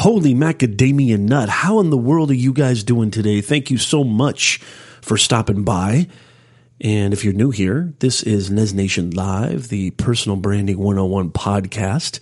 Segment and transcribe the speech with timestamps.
[0.00, 1.50] Holy macadamia nut.
[1.50, 3.42] How in the world are you guys doing today?
[3.42, 4.56] Thank you so much
[5.02, 6.06] for stopping by.
[6.80, 12.18] And if you're new here, this is Nez Nation Live, the Personal Branding 101 podcast,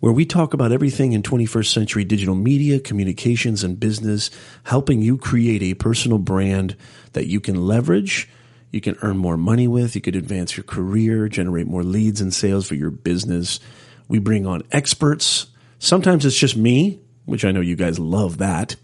[0.00, 4.30] where we talk about everything in 21st century digital media, communications, and business,
[4.64, 6.76] helping you create a personal brand
[7.14, 8.28] that you can leverage,
[8.70, 12.34] you can earn more money with, you could advance your career, generate more leads and
[12.34, 13.60] sales for your business.
[14.08, 15.46] We bring on experts.
[15.78, 18.76] Sometimes it's just me which I know you guys love that.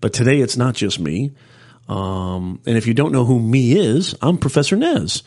[0.00, 1.32] But today it's not just me.
[1.88, 5.22] Um, and if you don't know who me is, I'm Professor Nez.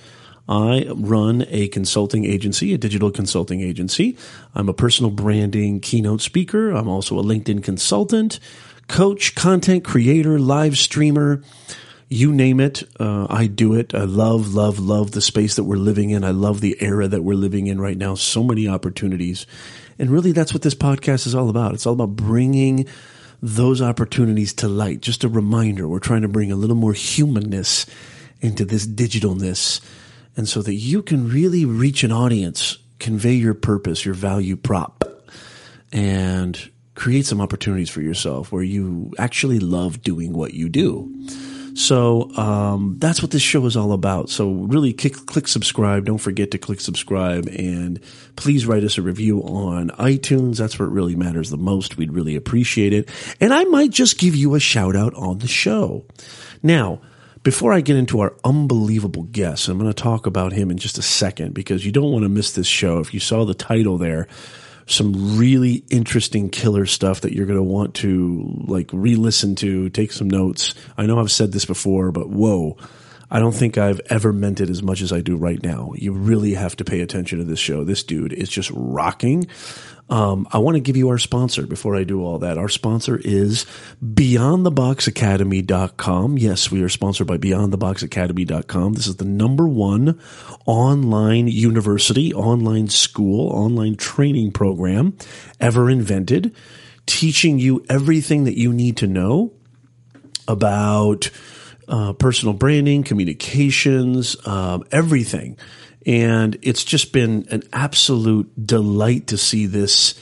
[0.47, 4.17] I run a consulting agency, a digital consulting agency.
[4.53, 6.71] I'm a personal branding keynote speaker.
[6.71, 8.39] I'm also a LinkedIn consultant,
[8.87, 11.41] coach, content creator, live streamer.
[12.09, 13.95] You name it, uh, I do it.
[13.95, 16.25] I love, love, love the space that we're living in.
[16.25, 18.15] I love the era that we're living in right now.
[18.15, 19.45] So many opportunities.
[19.99, 21.73] And really, that's what this podcast is all about.
[21.73, 22.87] It's all about bringing
[23.41, 25.01] those opportunities to light.
[25.01, 27.85] Just a reminder, we're trying to bring a little more humanness
[28.39, 29.81] into this digitalness.
[30.37, 35.03] And so that you can really reach an audience, convey your purpose, your value prop,
[35.91, 41.11] and create some opportunities for yourself where you actually love doing what you do.
[41.73, 44.29] So um, that's what this show is all about.
[44.29, 46.05] So really, click, click subscribe.
[46.05, 47.99] Don't forget to click subscribe, and
[48.35, 50.57] please write us a review on iTunes.
[50.57, 51.97] That's where it really matters the most.
[51.97, 55.47] We'd really appreciate it, and I might just give you a shout out on the
[55.47, 56.05] show.
[56.61, 57.01] Now.
[57.43, 60.99] Before I get into our unbelievable guest, I'm going to talk about him in just
[60.99, 62.99] a second because you don't want to miss this show.
[62.99, 64.27] If you saw the title there,
[64.85, 70.11] some really interesting killer stuff that you're going to want to like re-listen to, take
[70.11, 70.73] some notes.
[70.97, 72.77] I know I've said this before, but whoa.
[73.33, 75.93] I don't think I've ever meant it as much as I do right now.
[75.95, 77.85] You really have to pay attention to this show.
[77.85, 79.47] This dude is just rocking.
[80.11, 82.57] Um, I want to give you our sponsor before I do all that.
[82.57, 83.65] Our sponsor is
[84.03, 86.37] BeyondTheBoxAcademy.com.
[86.37, 88.91] Yes, we are sponsored by BeyondTheBoxAcademy.com.
[88.93, 90.19] This is the number one
[90.65, 95.15] online university, online school, online training program
[95.61, 96.53] ever invented,
[97.05, 99.53] teaching you everything that you need to know
[100.45, 101.29] about
[101.87, 105.57] uh, personal branding, communications, um, everything
[106.05, 110.19] and it's just been an absolute delight to see this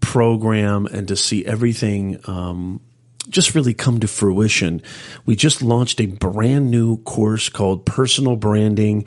[0.00, 2.80] program and to see everything um,
[3.28, 4.82] just really come to fruition.
[5.24, 9.06] We just launched a brand new course called Personal Branding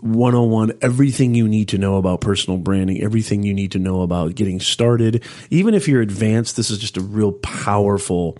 [0.00, 4.34] 101 everything you need to know about personal branding, everything you need to know about
[4.34, 5.22] getting started.
[5.50, 8.38] Even if you're advanced, this is just a real powerful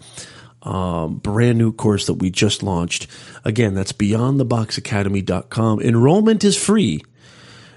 [0.63, 3.07] um, brand new course that we just launched.
[3.45, 5.81] Again, that's beyondtheboxacademy.com.
[5.81, 7.03] Enrollment is free.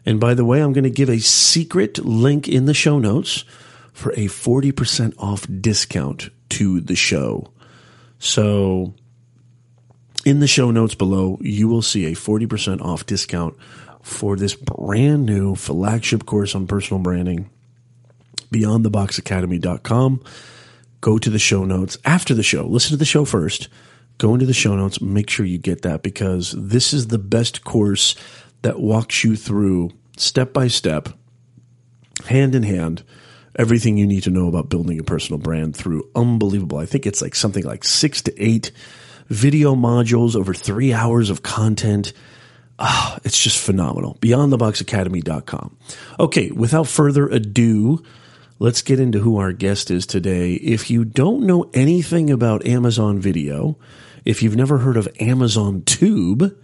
[0.06, 3.46] And by the way, I'm going to give a secret link in the show notes
[3.94, 7.52] for a 40% off discount to the show.
[8.20, 8.94] So
[10.26, 13.56] in the show notes below, you will see a 40% off discount
[14.02, 17.50] for this brand new flagship course on personal branding.
[18.52, 20.24] BeyondTheBoxAcademy.com.
[21.02, 22.66] Go to the show notes after the show.
[22.66, 23.68] Listen to the show first.
[24.20, 25.02] Go into the show notes.
[25.02, 28.16] Make sure you get that because this is the best course
[28.64, 31.10] that walks you through step by step,
[32.26, 33.04] hand in hand,
[33.56, 36.80] everything you need to know about building a personal brand through unbelievable.
[36.80, 38.72] I think it's like something like six to eight
[39.28, 42.14] video modules over three hours of content.
[42.80, 44.18] Ah, it's just phenomenal.
[44.22, 45.78] BeyondTheBoxAcademy.com.
[46.20, 48.04] Okay, without further ado,
[48.60, 50.54] let's get into who our guest is today.
[50.54, 53.78] If you don't know anything about Amazon Video,
[54.26, 56.56] if you've never heard of Amazon Tube,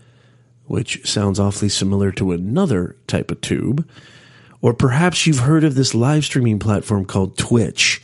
[0.70, 3.90] which sounds awfully similar to another type of tube.
[4.62, 8.02] Or perhaps you've heard of this live streaming platform called Twitch.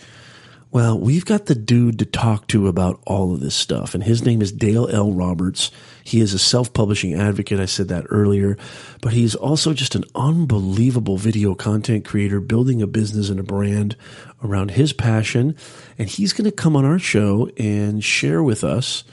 [0.72, 4.26] Well, we've got the dude to talk to about all of this stuff, and his
[4.26, 5.14] name is Dale L.
[5.14, 5.72] Roberts.
[6.04, 7.60] He is a self publishing advocate.
[7.60, 8.58] I said that earlier,
[9.02, 13.96] but he's also just an unbelievable video content creator, building a business and a brand
[14.44, 15.56] around his passion.
[15.98, 19.06] And he's going to come on our show and share with us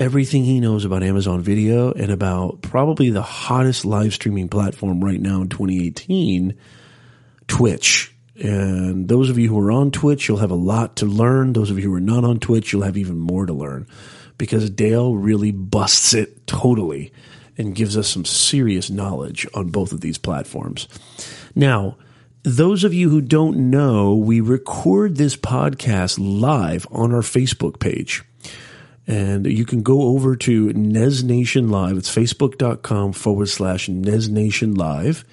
[0.00, 5.20] everything he knows about Amazon Video and about probably the hottest live streaming platform right
[5.20, 6.54] now in 2018,
[7.46, 8.14] Twitch.
[8.36, 11.52] And those of you who are on Twitch, you'll have a lot to learn.
[11.52, 13.86] Those of you who are not on Twitch, you'll have even more to learn
[14.38, 17.12] because Dale really busts it totally
[17.58, 20.88] and gives us some serious knowledge on both of these platforms.
[21.54, 21.98] Now,
[22.42, 28.24] those of you who don't know, we record this podcast live on our Facebook page.
[29.10, 31.96] And you can go over to Nez Nation Live.
[31.96, 35.24] It's facebook.com forward slash Nez Nation Live.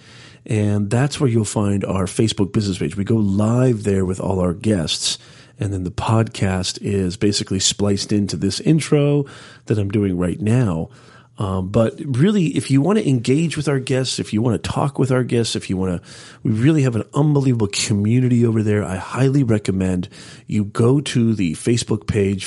[0.47, 2.97] And that's where you'll find our Facebook business page.
[2.97, 5.19] We go live there with all our guests
[5.59, 9.25] And then the podcast is basically spliced into this intro
[9.65, 10.89] that I'm doing right now.
[11.39, 14.69] Um, but really, if you want to engage with our guests, if you want to
[14.69, 16.09] talk with our guests, if you want to,
[16.41, 18.83] we really have an unbelievable community over there.
[18.83, 20.09] I highly recommend
[20.47, 22.45] you go to the Facebook page,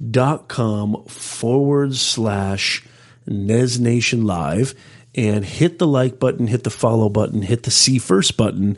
[0.00, 2.84] facebook.com forward slash
[3.26, 4.74] Nez Nation Live
[5.14, 8.76] and hit the like button, hit the follow button, hit the see first button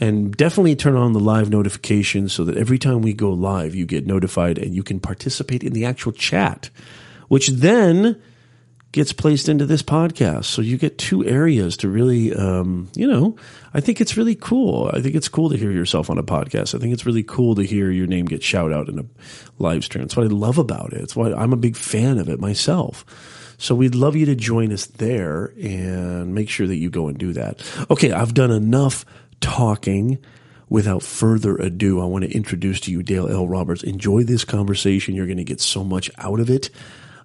[0.00, 3.86] and definitely turn on the live notifications so that every time we go live, you
[3.86, 6.70] get notified and you can participate in the actual chat,
[7.28, 8.20] which then
[8.92, 10.44] gets placed into this podcast.
[10.44, 13.36] So you get two areas to really, um, you know,
[13.72, 14.90] I think it's really cool.
[14.92, 16.74] I think it's cool to hear yourself on a podcast.
[16.74, 19.04] I think it's really cool to hear your name get shout out in a
[19.58, 20.04] live stream.
[20.04, 21.00] That's what I love about it.
[21.00, 23.06] It's why I'm a big fan of it myself.
[23.56, 27.16] So we'd love you to join us there and make sure that you go and
[27.16, 27.62] do that.
[27.90, 29.04] Okay, I've done enough
[29.40, 30.18] talking.
[30.68, 33.46] Without further ado, I want to introduce to you Dale L.
[33.46, 33.82] Roberts.
[33.82, 35.14] Enjoy this conversation.
[35.14, 36.70] You're going to get so much out of it.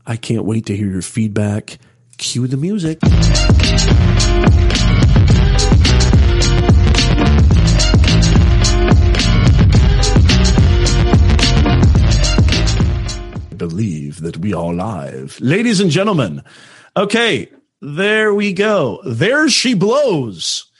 [0.09, 1.79] I can't wait to hear your feedback.
[2.17, 2.97] Cue the music.
[13.57, 15.37] Believe that we are live.
[15.41, 16.41] Ladies and gentlemen,
[16.95, 17.49] okay,
[17.81, 19.01] there we go.
[19.05, 20.71] There she blows.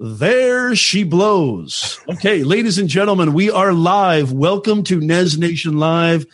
[0.00, 2.00] There she blows.
[2.08, 4.32] Okay, ladies and gentlemen, we are live.
[4.32, 6.26] Welcome to Nez Nation Live.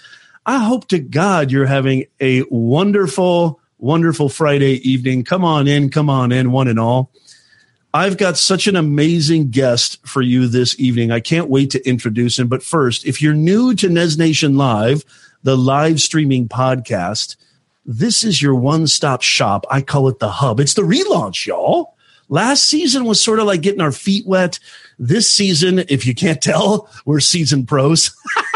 [0.51, 5.23] I hope to God you're having a wonderful, wonderful Friday evening.
[5.23, 7.13] Come on in, come on in, one and all.
[7.95, 11.13] I've got such an amazing guest for you this evening.
[11.13, 12.49] I can't wait to introduce him.
[12.49, 15.05] But first, if you're new to Nez Nation Live,
[15.45, 17.37] the live streaming podcast,
[17.87, 19.65] this is your one stop shop.
[19.71, 20.59] I call it the hub.
[20.59, 21.95] It's the relaunch, y'all.
[22.29, 24.59] Last season was sort of like getting our feet wet.
[24.99, 28.11] This season, if you can't tell, we're season pros.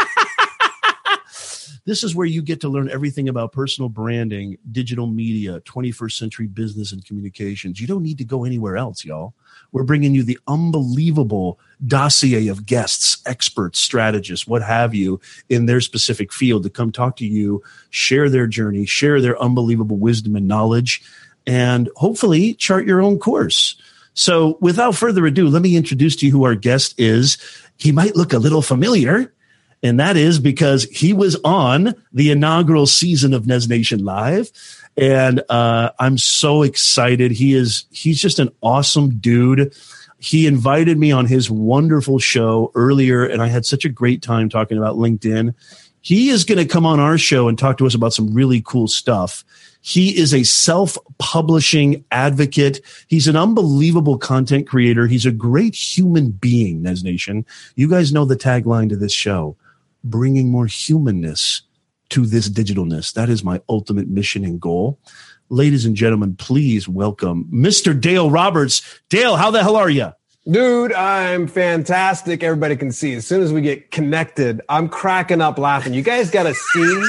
[1.85, 6.47] This is where you get to learn everything about personal branding, digital media, 21st century
[6.47, 7.79] business and communications.
[7.79, 9.35] You don't need to go anywhere else, y'all.
[9.71, 15.79] We're bringing you the unbelievable dossier of guests, experts, strategists, what have you, in their
[15.79, 17.61] specific field to come talk to you,
[17.91, 21.03] share their journey, share their unbelievable wisdom and knowledge,
[21.45, 23.79] and hopefully chart your own course.
[24.15, 27.37] So without further ado, let me introduce to you who our guest is.
[27.77, 29.31] He might look a little familiar
[29.85, 34.51] and that is because he was on the inaugural season of Nez Nation Live.
[34.97, 37.29] And uh, I'm so excited.
[37.29, 39.75] He is he's just an awesome dude.
[40.17, 44.49] He invited me on his wonderful show earlier, and I had such a great time
[44.49, 45.53] talking about LinkedIn.
[46.01, 48.63] He is going to come on our show and talk to us about some really
[48.65, 49.43] cool stuff.
[49.81, 52.81] He is a self publishing advocate.
[53.07, 55.05] He's an unbelievable content creator.
[55.05, 57.45] He's a great human being, Nez Nation.
[57.75, 59.55] You guys know the tagline to this show
[60.05, 61.63] bringing more humanness
[62.09, 63.13] to this digitalness.
[63.13, 64.99] That is my ultimate mission and goal.
[65.49, 67.99] Ladies and gentlemen, please welcome Mr.
[67.99, 69.01] Dale Roberts.
[69.09, 70.13] Dale, how the hell are you?
[70.49, 72.43] Dude, I'm fantastic.
[72.43, 73.15] Everybody can see.
[73.15, 75.95] As soon as we get connected, I'm cracking up laughing.
[75.95, 77.07] You guys got to see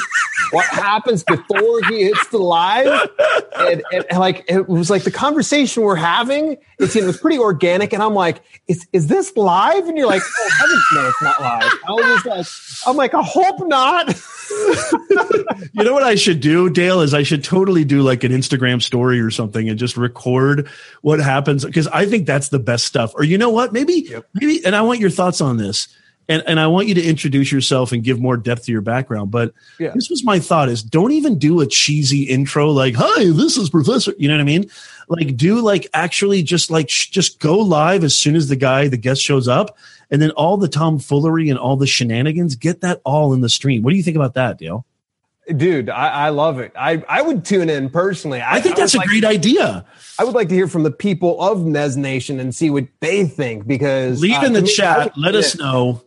[0.50, 3.10] what happens before he hits the live.
[3.58, 7.38] And, and, and, like, it was like the conversation we're having, it's, it was pretty
[7.38, 7.92] organic.
[7.92, 9.88] And I'm like, is, is this live?
[9.88, 11.72] And you're like, oh, heavens no, it's not live.
[11.88, 12.46] I was like,
[12.86, 14.08] I'm like, I hope not.
[15.72, 18.82] you know what I should do, Dale, is I should totally do like an Instagram
[18.82, 20.68] story or something and just record
[21.02, 21.64] what happens.
[21.64, 23.12] Cause I think that's the best stuff.
[23.14, 23.72] Or you know what?
[23.72, 24.28] Maybe, yep.
[24.34, 25.88] maybe, and I want your thoughts on this.
[26.28, 29.30] And, and I want you to introduce yourself and give more depth to your background.
[29.30, 29.92] But yeah.
[29.94, 33.70] this was my thought is don't even do a cheesy intro like, hi, this is
[33.70, 34.12] Professor.
[34.18, 34.70] You know what I mean?
[35.08, 38.88] Like do like actually just like, sh- just go live as soon as the guy,
[38.88, 39.76] the guest shows up.
[40.10, 43.82] And then all the tomfoolery and all the shenanigans, get that all in the stream.
[43.82, 44.84] What do you think about that, Dale?
[45.54, 46.72] Dude, I, I, love it.
[46.76, 48.40] I, I would tune in personally.
[48.40, 49.84] I, I think that's a like, great idea.
[50.18, 53.26] I would like to hear from the people of Nez Nation and see what they
[53.26, 55.16] think because leave uh, in the me, chat.
[55.16, 56.02] Let us know.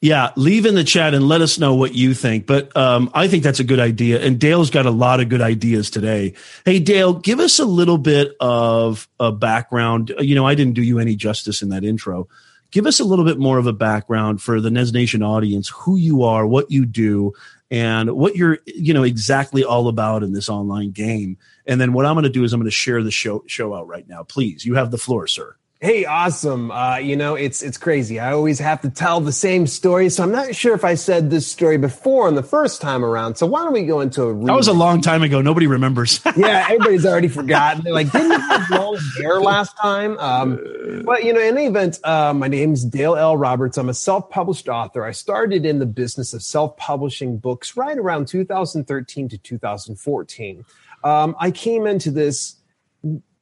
[0.00, 2.46] Yeah, leave in the chat and let us know what you think.
[2.46, 4.24] But um, I think that's a good idea.
[4.24, 6.34] And Dale's got a lot of good ideas today.
[6.64, 10.14] Hey, Dale, give us a little bit of a background.
[10.20, 12.28] You know, I didn't do you any justice in that intro.
[12.70, 15.96] Give us a little bit more of a background for the Nez Nation audience, who
[15.96, 17.32] you are, what you do,
[17.70, 21.36] and what you're you know exactly all about in this online game
[21.66, 23.74] and then what i'm going to do is i'm going to share the show show
[23.74, 26.72] out right now please you have the floor sir Hey, awesome.
[26.72, 28.18] Uh, you know, it's it's crazy.
[28.18, 31.30] I always have to tell the same story, so I'm not sure if I said
[31.30, 33.36] this story before on the first time around.
[33.36, 35.40] So why don't we go into a That was a long time ago.
[35.40, 36.20] Nobody remembers.
[36.36, 37.84] yeah, everybody's already forgotten.
[37.84, 40.18] They're like, didn't you have long hair last time?
[40.18, 43.36] Um, but you know, in any event, uh, my name's Dale L.
[43.36, 43.78] Roberts.
[43.78, 45.04] I'm a self-published author.
[45.04, 50.64] I started in the business of self-publishing books right around 2013 to 2014.
[51.04, 52.57] Um, I came into this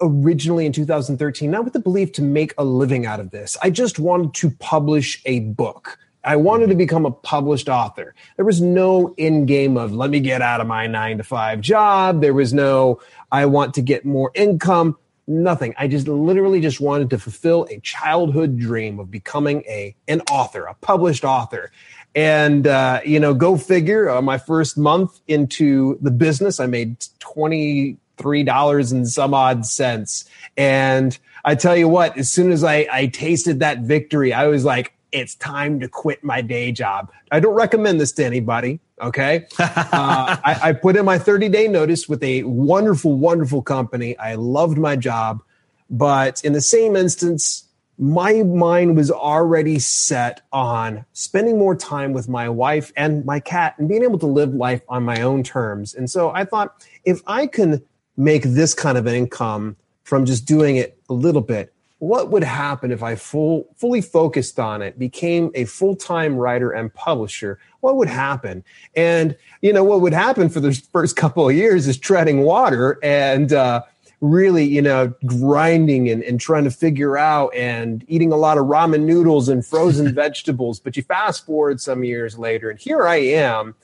[0.00, 3.56] originally in 2013, not with the belief to make a living out of this.
[3.62, 5.98] I just wanted to publish a book.
[6.26, 8.14] I wanted to become a published author.
[8.34, 11.60] There was no in game of let me get out of my nine to five
[11.60, 12.20] job.
[12.20, 13.00] There was no
[13.30, 14.98] I want to get more income.
[15.28, 15.74] Nothing.
[15.78, 20.64] I just literally just wanted to fulfill a childhood dream of becoming a an author,
[20.64, 21.70] a published author.
[22.16, 24.10] And uh, you know, go figure.
[24.10, 29.66] Uh, my first month into the business, I made twenty three dollars and some odd
[29.66, 30.24] cents.
[30.56, 34.64] And I tell you what, as soon as I, I tasted that victory, I was
[34.64, 37.10] like, it's time to quit my day job.
[37.30, 38.80] I don't recommend this to anybody.
[39.00, 39.46] Okay.
[39.58, 44.18] uh, I, I put in my 30 day notice with a wonderful, wonderful company.
[44.18, 45.42] I loved my job.
[45.88, 47.64] But in the same instance,
[47.98, 53.74] my mind was already set on spending more time with my wife and my cat
[53.78, 55.94] and being able to live life on my own terms.
[55.94, 57.82] And so I thought if I can
[58.16, 62.44] make this kind of an income from just doing it a little bit what would
[62.44, 67.58] happen if i full, fully focused on it became a full-time writer and publisher?
[67.80, 68.64] What would happen?
[68.94, 72.98] And you know what would happen for the first couple of years is treading water
[73.02, 73.82] and uh,
[74.20, 78.66] really you know grinding and, and trying to figure out and eating a lot of
[78.66, 80.80] ramen noodles and frozen vegetables.
[80.80, 83.74] But you fast forward some years later and here i am.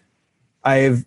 [0.65, 1.07] I've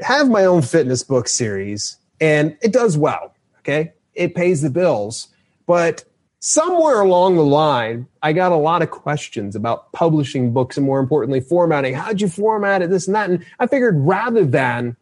[0.00, 3.34] have my own fitness book series and it does well.
[3.60, 3.92] Okay.
[4.14, 5.28] It pays the bills.
[5.66, 6.04] But
[6.40, 11.00] somewhere along the line, I got a lot of questions about publishing books and more
[11.00, 11.94] importantly, formatting.
[11.94, 12.90] How'd you format it?
[12.90, 13.30] This and that.
[13.30, 14.96] And I figured rather than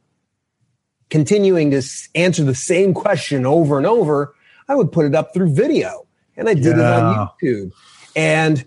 [1.10, 1.82] continuing to
[2.14, 4.34] answer the same question over and over,
[4.68, 6.06] I would put it up through video.
[6.36, 6.98] And I did yeah.
[6.98, 7.72] it on YouTube.
[8.14, 8.64] And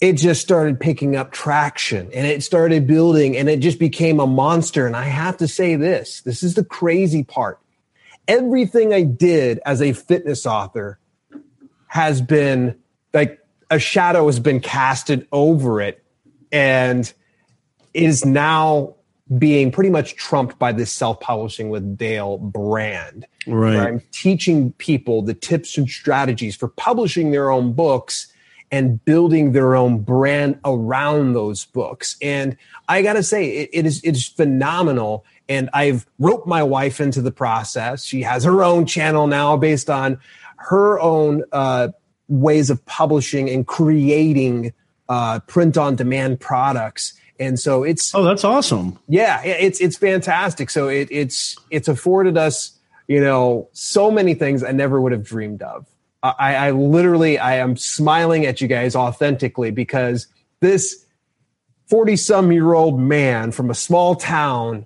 [0.00, 4.26] it just started picking up traction and it started building and it just became a
[4.26, 4.86] monster.
[4.86, 7.58] And I have to say this this is the crazy part
[8.28, 11.00] everything I did as a fitness author
[11.88, 12.78] has been
[13.12, 16.04] like a shadow has been casted over it
[16.52, 17.12] and
[17.94, 18.94] is now
[19.38, 23.26] being pretty much trumped by this self-publishing with Dale brand.
[23.46, 23.76] Right.
[23.76, 28.32] I'm teaching people the tips and strategies for publishing their own books
[28.70, 32.16] and building their own brand around those books.
[32.22, 32.56] And
[32.88, 37.00] I got to say, it, it is it is phenomenal and I've roped my wife
[37.00, 38.04] into the process.
[38.04, 40.20] She has her own channel now based on
[40.56, 41.88] her own uh,
[42.28, 44.72] ways of publishing and creating
[45.08, 47.14] uh, print on demand products.
[47.40, 48.98] And so it's oh, that's awesome.
[49.08, 50.70] Yeah, it's it's fantastic.
[50.70, 52.72] So it, it's it's afforded us,
[53.06, 55.86] you know, so many things I never would have dreamed of.
[56.20, 60.26] I, I literally I am smiling at you guys authentically because
[60.58, 61.06] this
[61.86, 64.84] 40 some year old man from a small town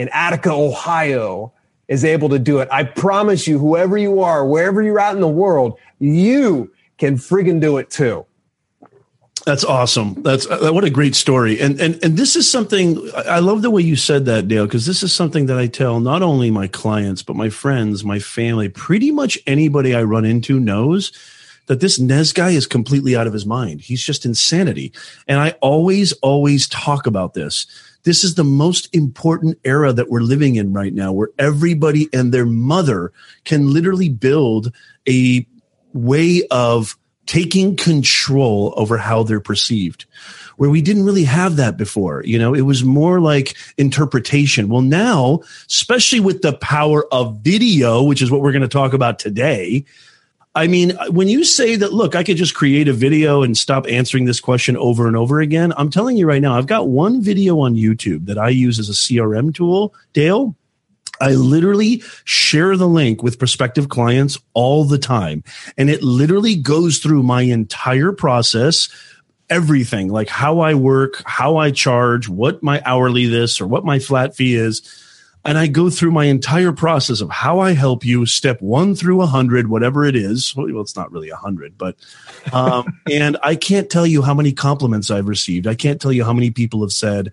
[0.00, 1.52] in Attica, Ohio,
[1.88, 2.68] is able to do it.
[2.70, 7.60] I promise you, whoever you are, wherever you're at in the world, you can friggin'
[7.60, 8.24] do it too.
[9.44, 10.22] That's awesome.
[10.22, 11.60] That's uh, what a great story.
[11.60, 14.86] And and and this is something I love the way you said that, Dale, because
[14.86, 18.68] this is something that I tell not only my clients but my friends, my family,
[18.68, 21.12] pretty much anybody I run into knows
[21.66, 23.80] that this Nez guy is completely out of his mind.
[23.80, 24.92] He's just insanity.
[25.26, 27.66] And I always always talk about this
[28.02, 32.32] this is the most important era that we're living in right now, where everybody and
[32.32, 33.12] their mother
[33.44, 34.72] can literally build
[35.08, 35.46] a
[35.92, 40.06] way of taking control over how they're perceived
[40.60, 42.22] where we didn't really have that before.
[42.26, 44.68] You know, it was more like interpretation.
[44.68, 48.92] Well, now, especially with the power of video, which is what we're going to talk
[48.92, 49.86] about today,
[50.54, 53.86] I mean, when you say that, look, I could just create a video and stop
[53.88, 57.22] answering this question over and over again, I'm telling you right now, I've got one
[57.22, 60.56] video on YouTube that I use as a CRM tool, Dale.
[61.20, 65.44] I literally share the link with prospective clients all the time.
[65.76, 68.88] And it literally goes through my entire process,
[69.50, 73.98] everything like how I work, how I charge, what my hourly this or what my
[73.98, 74.82] flat fee is
[75.44, 79.22] and I go through my entire process of how I help you, step one through
[79.22, 80.54] a hundred, whatever it is.
[80.54, 81.96] Well, it's not really a hundred, but
[82.52, 85.66] um, and I can't tell you how many compliments I've received.
[85.66, 87.32] I can't tell you how many people have said,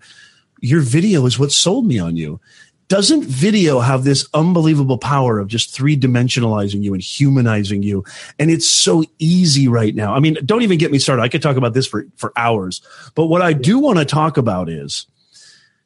[0.60, 2.40] "Your video is what sold me on you."
[2.88, 8.02] doesn't video have this unbelievable power of just three dimensionalizing you and humanizing you?
[8.38, 10.14] And it's so easy right now.
[10.14, 11.22] I mean, don't even get me started.
[11.22, 12.80] I could talk about this for, for hours.
[13.14, 15.06] But what I do want to talk about is,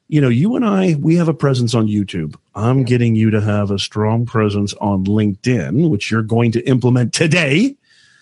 [0.07, 2.35] you know, you and I, we have a presence on YouTube.
[2.55, 7.13] I'm getting you to have a strong presence on LinkedIn, which you're going to implement
[7.13, 7.75] today.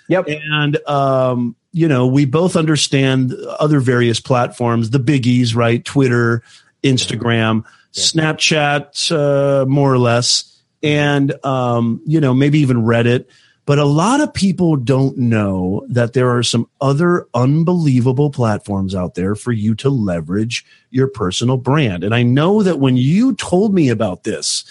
[0.08, 0.28] Yep.
[0.28, 5.84] And, um, you know, we both understand other various platforms, the biggies, right?
[5.84, 6.44] Twitter,
[6.84, 13.26] Instagram, Snapchat, uh, more or less, and um, you know maybe even Reddit.
[13.72, 19.16] But a lot of people don't know that there are some other unbelievable platforms out
[19.16, 22.04] there for you to leverage your personal brand.
[22.04, 24.66] And I know that when you told me about this,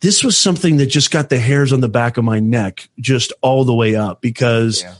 [0.00, 3.32] this was something that just got the hairs on the back of my neck just
[3.40, 4.94] all the way up because yeah.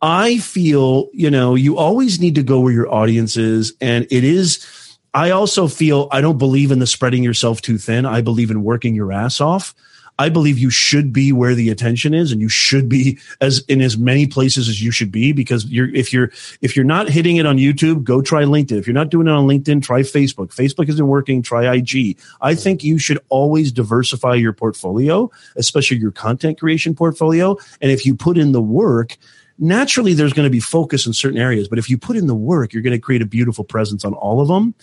[0.00, 3.74] I feel, you know, you always need to go where your audience is.
[3.82, 4.66] And it is
[5.12, 8.06] I also feel I don't believe in the spreading yourself too thin.
[8.06, 9.74] I believe in working your ass off.
[10.18, 13.80] I believe you should be where the attention is and you should be as in
[13.80, 17.36] as many places as you should be because you're if you're if you're not hitting
[17.36, 18.78] it on YouTube, go try LinkedIn.
[18.78, 20.54] If you're not doing it on LinkedIn, try Facebook.
[20.54, 22.18] Facebook isn't working, try IG.
[22.40, 27.56] I think you should always diversify your portfolio, especially your content creation portfolio.
[27.80, 29.16] And if you put in the work,
[29.58, 32.34] naturally there's going to be focus in certain areas, but if you put in the
[32.34, 34.74] work, you're going to create a beautiful presence on all of them.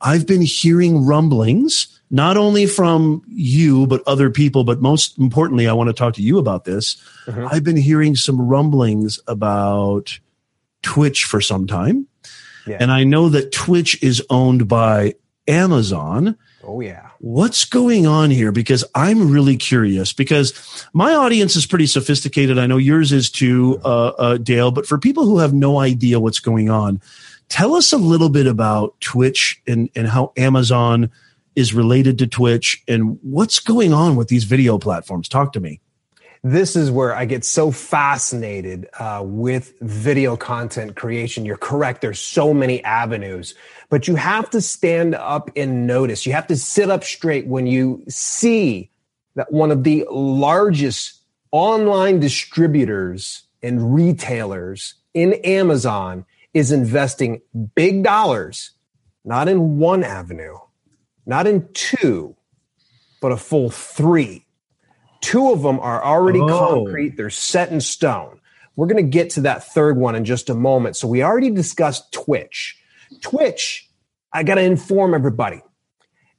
[0.00, 5.72] I've been hearing rumblings, not only from you, but other people, but most importantly, I
[5.72, 6.96] want to talk to you about this.
[7.26, 7.48] Mm-hmm.
[7.50, 10.18] I've been hearing some rumblings about
[10.82, 12.06] Twitch for some time.
[12.66, 12.76] Yeah.
[12.78, 15.14] And I know that Twitch is owned by
[15.48, 16.36] Amazon.
[16.62, 17.08] Oh, yeah.
[17.18, 18.52] What's going on here?
[18.52, 22.58] Because I'm really curious because my audience is pretty sophisticated.
[22.58, 26.20] I know yours is too, uh, uh, Dale, but for people who have no idea
[26.20, 27.00] what's going on,
[27.52, 31.10] Tell us a little bit about Twitch and, and how Amazon
[31.54, 35.28] is related to Twitch and what's going on with these video platforms.
[35.28, 35.80] Talk to me.
[36.44, 41.44] This is where I get so fascinated uh, with video content creation.
[41.44, 42.00] You're correct.
[42.00, 43.54] There's so many avenues,
[43.90, 46.26] but you have to stand up and notice.
[46.26, 48.90] You have to sit up straight when you see
[49.36, 51.20] that one of the largest
[51.52, 57.40] online distributors and retailers in Amazon is investing
[57.76, 58.72] big dollars,
[59.24, 60.58] not in one avenue,
[61.26, 62.36] not in two,
[63.20, 64.44] but a full three.
[65.20, 66.48] Two of them are already oh.
[66.48, 68.40] concrete, they're set in stone.
[68.74, 70.96] We're going to get to that third one in just a moment.
[70.96, 72.78] So, we already discussed Twitch.
[73.20, 73.88] Twitch,
[74.32, 75.62] I got to inform everybody.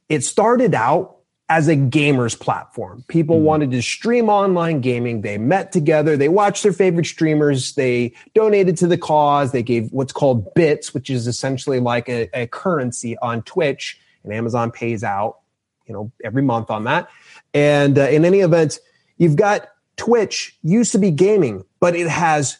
[0.08, 1.14] It started out
[1.48, 3.04] as a gamers platform.
[3.08, 5.20] People mm wanted to stream online gaming.
[5.20, 6.16] They met together.
[6.16, 7.74] They watched their favorite streamers.
[7.74, 9.52] They donated to the cause.
[9.52, 14.32] They gave what's called bits, which is essentially like a, a currency on Twitch and
[14.32, 15.38] Amazon pays out,
[15.86, 17.08] you know, every month on that.
[17.52, 18.80] And uh, in any event,
[19.18, 22.58] you've got Twitch used to be gaming, but it has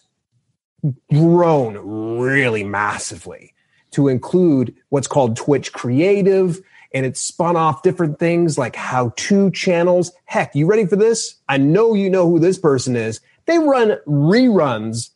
[1.10, 3.54] grown really massively
[3.92, 6.60] to include what's called Twitch Creative
[6.94, 10.12] and it's spun off different things like how to channels.
[10.26, 11.34] Heck, you ready for this?
[11.48, 13.20] I know you know who this person is.
[13.46, 15.10] They run reruns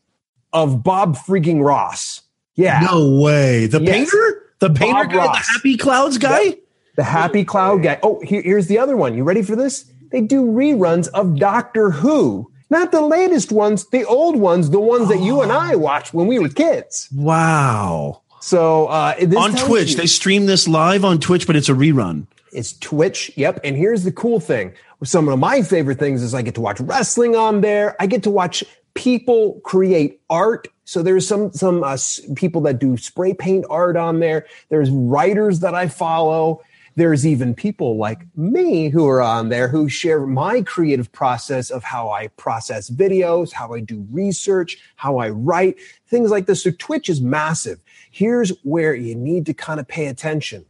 [0.53, 2.23] of Bob freaking Ross.
[2.57, 2.81] Yeah.
[2.81, 3.67] No way.
[3.67, 3.91] The yes.
[3.91, 4.48] painter?
[4.61, 5.47] The painter Bob guy, Ross.
[5.47, 6.41] the Happy Clouds guy?
[6.41, 6.59] Yep.
[6.97, 7.99] The Happy Cloud guy.
[8.03, 9.17] Oh, here, here's the other one.
[9.17, 9.91] You ready for this?
[10.11, 12.51] They do reruns of Doctor Who.
[12.71, 16.27] Not the latest ones, the old ones, the ones that you and I watched when
[16.27, 17.09] we were kids.
[17.15, 18.23] Wow.
[18.41, 22.27] So uh, on Twitch, you, they stream this live on Twitch, but it's a rerun.
[22.53, 23.31] It's Twitch.
[23.37, 23.61] Yep.
[23.65, 26.81] And here's the cool thing: some of my favorite things is I get to watch
[26.81, 27.97] wrestling on there.
[28.01, 30.69] I get to watch people create art.
[30.89, 31.99] So there's some some uh,
[32.35, 34.47] people that do spray paint art on there.
[34.71, 36.63] There's writers that I follow.
[36.97, 41.85] There's even people like me who are on there who share my creative process of
[41.85, 46.63] how I process videos, how I do research, how I write, things like this.
[46.63, 47.83] So Twitch is massive.
[48.11, 50.65] Here's where you need to kind of pay attention.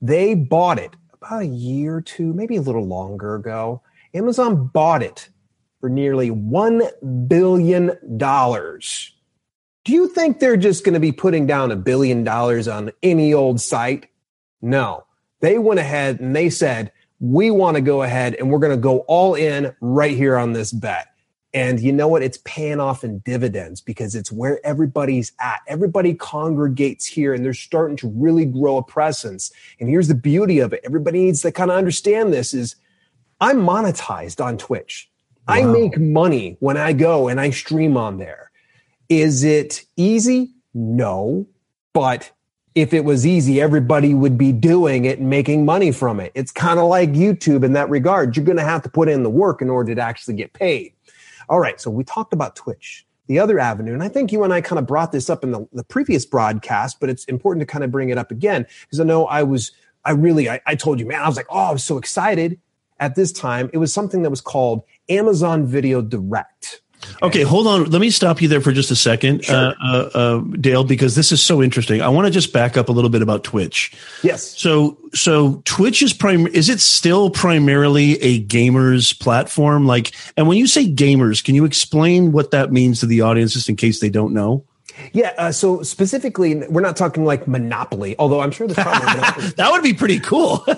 [0.00, 3.82] They bought it about a year or two, maybe a little longer ago.
[4.14, 5.28] Amazon bought it
[5.84, 7.88] for nearly $1 billion.
[9.84, 13.34] Do you think they're just going to be putting down a billion dollars on any
[13.34, 14.06] old site?
[14.62, 15.04] No.
[15.40, 18.80] They went ahead and they said, we want to go ahead and we're going to
[18.80, 21.08] go all in right here on this bet.
[21.52, 22.22] And you know what?
[22.22, 25.60] It's paying off in dividends because it's where everybody's at.
[25.68, 29.52] Everybody congregates here and they're starting to really grow a presence.
[29.78, 30.80] And here's the beauty of it.
[30.82, 32.74] Everybody needs to kind of understand this is
[33.38, 35.10] I'm monetized on Twitch.
[35.46, 35.54] Wow.
[35.54, 38.50] I make money when I go and I stream on there.
[39.08, 40.52] Is it easy?
[40.72, 41.46] No,
[41.92, 42.32] but
[42.74, 46.32] if it was easy, everybody would be doing it and making money from it.
[46.34, 48.36] It's kind of like YouTube in that regard.
[48.36, 50.92] You're going to have to put in the work in order to actually get paid.
[51.48, 51.80] All right.
[51.80, 53.92] So we talked about Twitch, the other avenue.
[53.92, 56.26] And I think you and I kind of brought this up in the, the previous
[56.26, 59.44] broadcast, but it's important to kind of bring it up again because I know I
[59.44, 59.70] was,
[60.04, 62.58] I really, I, I told you, man, I was like, oh, I was so excited
[62.98, 63.70] at this time.
[63.72, 66.80] It was something that was called Amazon Video Direct.
[67.22, 67.90] Okay, hold on.
[67.90, 69.54] Let me stop you there for just a second, sure.
[69.54, 72.00] uh, uh, uh, Dale, because this is so interesting.
[72.00, 73.92] I want to just back up a little bit about Twitch.
[74.22, 74.58] Yes.
[74.58, 79.86] So, so Twitch is prim- Is it still primarily a gamers platform?
[79.86, 83.52] Like, and when you say gamers, can you explain what that means to the audience,
[83.52, 84.64] just in case they don't know?
[85.12, 85.32] Yeah.
[85.36, 89.82] Uh, so specifically, we're not talking like Monopoly, although I'm sure there's probably that would
[89.82, 90.64] be pretty cool.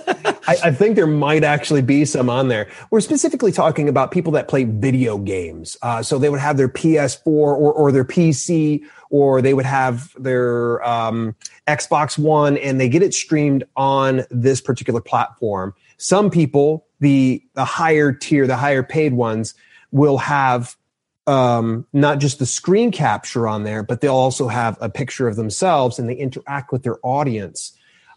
[0.49, 2.69] I, I, think there might actually be some on there.
[2.91, 5.77] We're specifically talking about people that play video games.
[5.83, 10.13] Uh, so they would have their PS4 or, or their PC, or they would have
[10.19, 11.35] their um,
[11.67, 15.75] Xbox One, and they get it streamed on this particular platform.
[15.99, 19.55] Some people, the the higher tier, the higher paid ones,
[19.91, 20.77] will have
[21.27, 25.37] um, not just the screen capture on there, but they'll also have a picture of
[25.37, 27.73] themselves and they interact with their audience.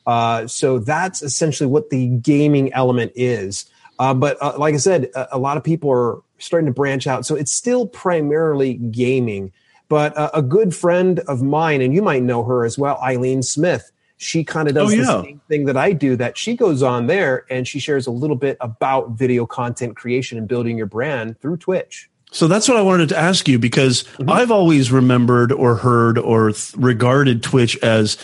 [0.05, 3.65] Uh, so that's essentially what the gaming element is.
[3.97, 7.05] Uh, but uh, like I said, a, a, lot of people are starting to branch
[7.05, 7.25] out.
[7.25, 9.51] So it's still primarily gaming.
[9.89, 13.43] But uh, a good friend of mine, and you might know her as well, Eileen
[13.43, 15.03] Smith, she kind of does oh, yeah.
[15.03, 16.15] the same thing that I do.
[16.15, 20.37] That she goes on there and she shares a little bit about video content creation
[20.37, 22.09] and building your brand through Twitch.
[22.31, 24.29] So that's what I wanted to ask you because mm-hmm.
[24.29, 28.17] I've always remembered or heard or th- regarded Twitch as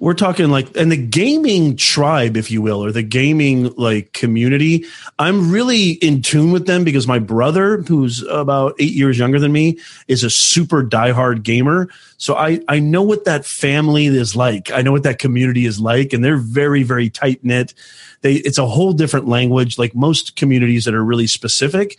[0.00, 4.86] we're talking like and the gaming tribe if you will or the gaming like community
[5.18, 9.52] i'm really in tune with them because my brother who's about eight years younger than
[9.52, 11.88] me is a super diehard gamer.
[12.16, 14.72] So i i know what that family is like.
[14.72, 17.74] I know what that community is like and they're very very tight knit
[18.22, 21.98] they it's a whole different language like most communities that are really specific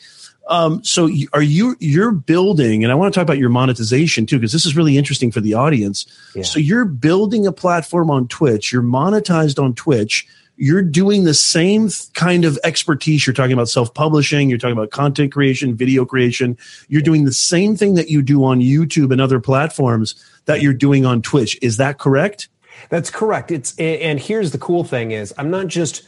[0.52, 4.38] um, so are you you're building, and I want to talk about your monetization too,
[4.38, 6.06] because this is really interesting for the audience.
[6.36, 6.44] Yeah.
[6.44, 8.74] So you're building a platform on Twitch.
[8.74, 10.28] You're monetized on Twitch.
[10.58, 13.26] You're doing the same kind of expertise.
[13.26, 14.50] You're talking about self publishing.
[14.50, 16.58] You're talking about content creation, video creation.
[16.90, 20.74] You're doing the same thing that you do on YouTube and other platforms that you're
[20.74, 21.58] doing on Twitch.
[21.62, 22.50] Is that correct?
[22.90, 23.52] That's correct.
[23.52, 26.04] It's and here's the cool thing is I'm not just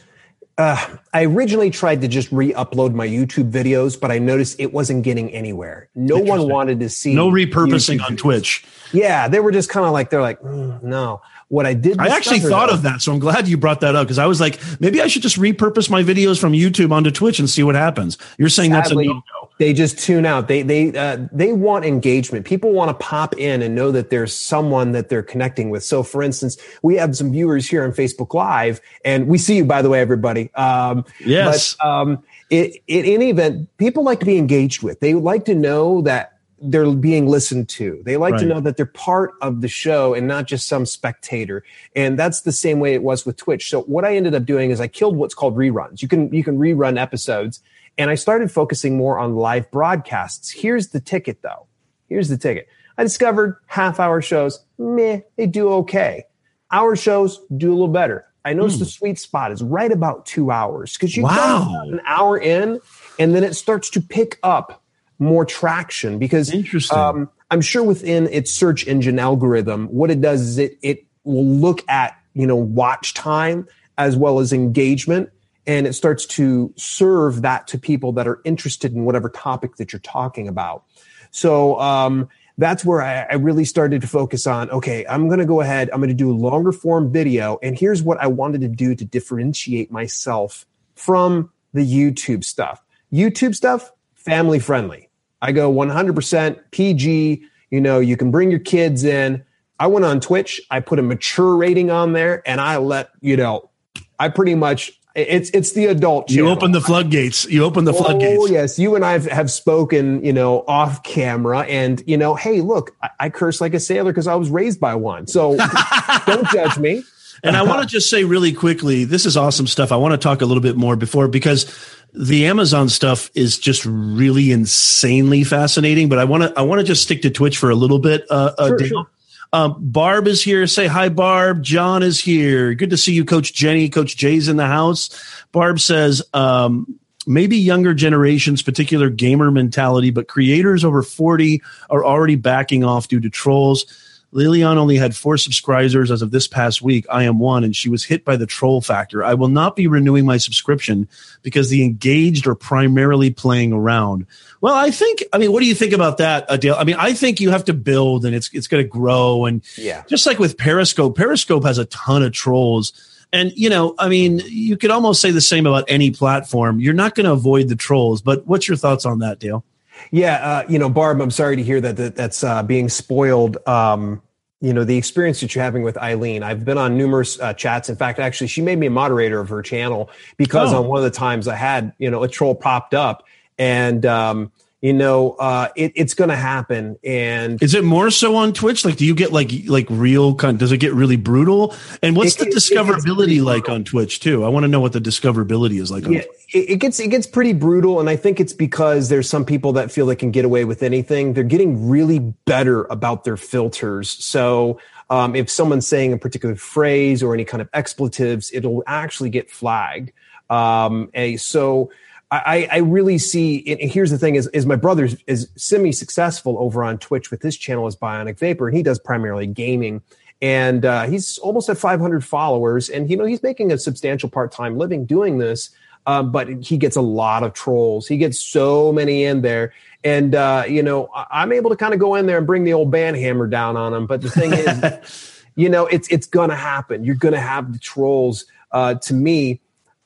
[0.56, 5.02] uh, I originally tried to just re-upload my YouTube videos, but I noticed it wasn't
[5.02, 5.88] getting anywhere.
[5.94, 7.14] No one wanted to see.
[7.14, 8.64] No repurposing YouTube on Twitch.
[8.92, 11.22] Yeah, they were just kind of like they're like, mm, no.
[11.48, 13.94] What I did, I actually thought though, of that, so I'm glad you brought that
[13.94, 17.10] up because I was like, maybe I should just repurpose my videos from YouTube onto
[17.10, 18.16] Twitch and see what happens.
[18.38, 20.48] You're saying sadly, that's a no they just tune out.
[20.48, 22.44] They they uh, they want engagement.
[22.44, 25.84] People want to pop in and know that there's someone that they're connecting with.
[25.84, 29.64] So, for instance, we have some viewers here on Facebook Live, and we see you,
[29.64, 30.52] by the way, everybody.
[30.54, 31.76] Um, yes.
[31.76, 34.98] But, um, it, in any event, people like to be engaged with.
[35.00, 38.00] They like to know that they're being listened to.
[38.04, 38.40] They like right.
[38.40, 41.62] to know that they're part of the show and not just some spectator.
[41.94, 43.68] And that's the same way it was with Twitch.
[43.68, 46.00] So what I ended up doing is I killed what's called reruns.
[46.00, 47.60] You can you can rerun episodes
[47.98, 50.50] and I started focusing more on live broadcasts.
[50.50, 51.66] Here's the ticket though.
[52.08, 52.68] Here's the ticket.
[52.96, 56.24] I discovered half hour shows, meh, they do okay.
[56.70, 58.26] Hour shows do a little better.
[58.44, 58.80] I noticed mm.
[58.80, 61.82] the sweet spot is right about two hours because you wow.
[61.84, 62.80] an hour in
[63.18, 64.82] and then it starts to pick up
[65.18, 66.52] more traction because
[66.92, 71.46] um, I'm sure within its search engine algorithm, what it does is it, it will
[71.46, 75.30] look at, you know, watch time as well as engagement
[75.66, 79.92] and it starts to serve that to people that are interested in whatever topic that
[79.92, 80.84] you're talking about.
[81.30, 84.70] So um, that's where I, I, really started to focus on.
[84.70, 85.90] Okay, I'm going to go ahead.
[85.92, 88.94] I'm going to do a longer form video, and here's what I wanted to do
[88.94, 92.84] to differentiate myself from the YouTube stuff.
[93.12, 95.08] YouTube stuff, family friendly.
[95.42, 97.42] I go 100% PG.
[97.70, 99.44] You know, you can bring your kids in.
[99.80, 100.60] I went on Twitch.
[100.70, 103.70] I put a mature rating on there, and I let you know.
[104.18, 106.28] I pretty much it's it's the adult.
[106.28, 106.46] Channel.
[106.46, 107.44] You open the floodgates.
[107.46, 108.38] You open the oh, floodgates.
[108.40, 112.34] Oh yes, you and I have, have spoken, you know, off camera, and you know,
[112.34, 115.26] hey, look, I, I curse like a sailor because I was raised by one.
[115.26, 115.56] So
[116.26, 117.04] don't judge me.
[117.44, 119.92] And I want to just say really quickly, this is awesome stuff.
[119.92, 121.66] I want to talk a little bit more before because
[122.14, 126.08] the Amazon stuff is just really insanely fascinating.
[126.08, 128.24] But I want to I want to just stick to Twitch for a little bit,
[128.30, 129.06] uh, uh sure, Sure.
[129.54, 130.66] Um, Barb is here.
[130.66, 131.62] Say hi, Barb.
[131.62, 132.74] John is here.
[132.74, 133.88] Good to see you, Coach Jenny.
[133.88, 135.10] Coach Jay's in the house.
[135.52, 142.34] Barb says, um, maybe younger generations, particular gamer mentality, but creators over 40 are already
[142.34, 143.86] backing off due to trolls.
[144.34, 147.06] Lilian only had four subscribers as of this past week.
[147.08, 149.24] I am one, and she was hit by the troll factor.
[149.24, 151.08] I will not be renewing my subscription
[151.42, 154.26] because the engaged are primarily playing around.
[154.60, 155.22] Well, I think.
[155.32, 156.74] I mean, what do you think about that, Adele?
[156.76, 159.62] I mean, I think you have to build, and it's it's going to grow, and
[159.78, 160.02] Yeah.
[160.08, 162.92] just like with Periscope, Periscope has a ton of trolls.
[163.32, 166.80] And you know, I mean, you could almost say the same about any platform.
[166.80, 169.64] You're not going to avoid the trolls, but what's your thoughts on that, Dale?
[170.10, 173.56] Yeah, uh, you know, Barb, I'm sorry to hear that, that that's uh, being spoiled.
[173.66, 174.22] Um,
[174.60, 176.42] you know, the experience that you're having with Eileen.
[176.42, 177.90] I've been on numerous uh, chats.
[177.90, 180.78] In fact, actually, she made me a moderator of her channel because Oh.
[180.82, 183.24] on one of the times I had, you know, a troll popped up,
[183.58, 184.50] and um,
[184.84, 186.98] you know, uh, it, it's going to happen.
[187.02, 188.84] And Is it more so on Twitch?
[188.84, 190.34] Like, do you get like like real?
[190.34, 190.58] Kind?
[190.58, 191.74] Does it get really brutal?
[192.02, 194.44] And what's It the discoverability like on Twitch too?
[194.44, 196.04] I want to know what the discoverability is like.
[196.04, 199.26] On yeah, it, it gets it gets pretty brutal, and I think it's because there's
[199.26, 201.32] some people that feel they can get away with anything.
[201.32, 204.10] They're getting really better about their filters.
[204.10, 209.30] So um, if someone's saying a particular phrase or any kind of expletives, it'll actually
[209.30, 210.12] get flagged.
[210.50, 211.90] Um, and so
[212.30, 213.64] I, I really see.
[213.66, 217.42] And here's the thing: is is my brother is semi successful over on Twitch with
[217.42, 220.02] his channel as Bionic Vapor, and he does primarily gaming.
[220.42, 224.52] And uh, he's almost at 500 followers, and you know he's making a substantial part
[224.52, 225.70] time living doing this.
[226.06, 228.06] Um, but he gets a lot of trolls.
[228.06, 231.94] He gets so many in there, and uh, you know I- I'm able to kind
[231.94, 234.06] of go in there and bring the old band hammer down on him.
[234.06, 237.04] But the thing is, you know it's it's gonna happen.
[237.04, 238.44] You're gonna have the trolls.
[238.70, 239.60] Uh, to me,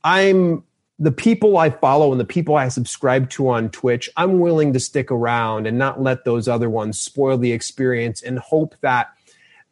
[0.04, 0.62] I'm
[0.98, 4.80] the people I follow and the people I subscribe to on Twitch, I'm willing to
[4.80, 9.08] stick around and not let those other ones spoil the experience and hope that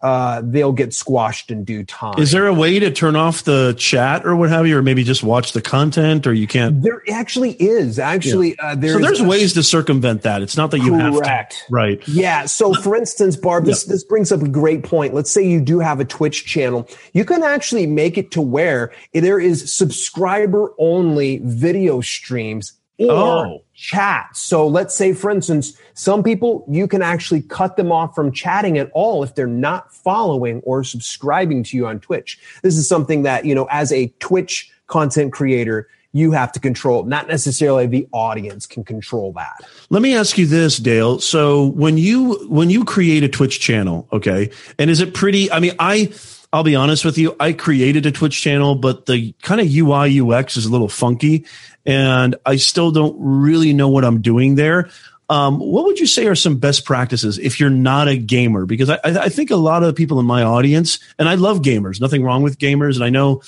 [0.02, 2.18] uh, they'll get squashed in due time.
[2.18, 5.02] Is there a way to turn off the chat or what have you, or maybe
[5.04, 6.82] just watch the content, or you can't?
[6.82, 7.98] There actually is.
[7.98, 10.42] Actually, uh, there's so there's a- ways to circumvent that.
[10.42, 11.20] It's not that you have to.
[11.20, 11.64] Correct.
[11.70, 12.06] Right.
[12.06, 12.44] Yeah.
[12.46, 15.14] So, for instance, Barb, this, this brings up a great point.
[15.14, 16.88] Let's say you do have a Twitch channel.
[17.12, 23.62] You can actually make it to where there is subscriber only video streams or Oh.
[23.76, 24.34] Chat.
[24.34, 28.78] So, let's say, for instance, some people you can actually cut them off from chatting
[28.78, 32.38] at all if they're not following or subscribing to you on Twitch.
[32.62, 37.04] This is something that, you know, as a Twitch content creator, you have to control,
[37.04, 39.60] not necessarily the audience can control that.
[39.90, 41.20] Let me ask you this, Dale.
[41.20, 45.52] So when you when you create a Twitch channel, okay, and is it pretty?
[45.52, 46.12] I mean, I
[46.52, 50.20] I'll be honest with you, I created a Twitch channel, but the kind of UI
[50.20, 51.44] UX is a little funky,
[51.87, 54.90] and I still don't really know what I'm doing there.
[55.29, 58.64] Um, what would you say are some best practices if you're not a gamer?
[58.64, 61.62] Because I, I think a lot of the people in my audience, and I love
[61.62, 62.94] gamers, nothing wrong with gamers.
[62.94, 63.38] And I know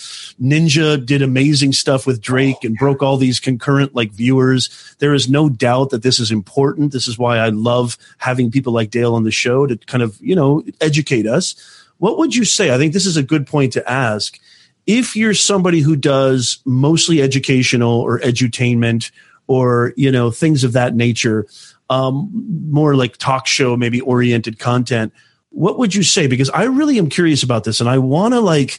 [0.40, 4.96] Ninja did amazing stuff with Drake and broke all these concurrent like viewers.
[4.98, 6.92] There is no doubt that this is important.
[6.92, 10.18] This is why I love having people like Dale on the show to kind of,
[10.20, 11.54] you know, educate us.
[11.98, 12.74] What would you say?
[12.74, 14.40] I think this is a good point to ask.
[14.88, 19.12] If you're somebody who does mostly educational or edutainment
[19.46, 21.46] or, you know, things of that nature,
[21.90, 22.30] um,
[22.70, 25.12] more like talk show, maybe oriented content,
[25.50, 26.26] what would you say?
[26.26, 28.78] Because I really am curious about this and I want to like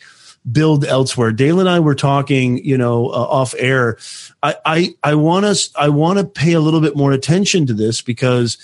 [0.51, 1.31] build elsewhere.
[1.31, 3.97] Dale and I were talking, you know, uh, off air.
[4.41, 8.01] I, I, want us, I want to pay a little bit more attention to this
[8.01, 8.57] because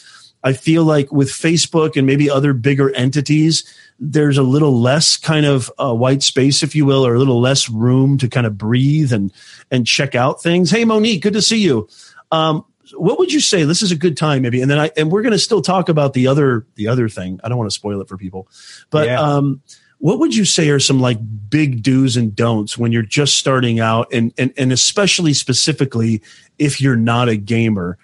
[0.46, 3.64] I feel like with Facebook and maybe other bigger entities,
[4.00, 7.42] there's a little less kind of uh, white space, if you will, or a little
[7.42, 9.34] less room to kind of breathe and
[9.72, 10.70] and check out things.
[10.70, 11.90] Hey, Monique, good to see you.
[12.32, 13.64] Um, what would you say?
[13.64, 15.90] This is a good time, maybe, and then I and we're going to still talk
[15.90, 17.40] about the other the other thing.
[17.44, 18.48] I don't want to spoil it for people,
[18.92, 19.20] but Yeah.
[19.20, 19.62] um,
[19.98, 21.18] what would you say are some like
[21.50, 26.22] big do's and don'ts when you're just starting out, and and and especially specifically
[26.60, 27.98] if you're not a gamer?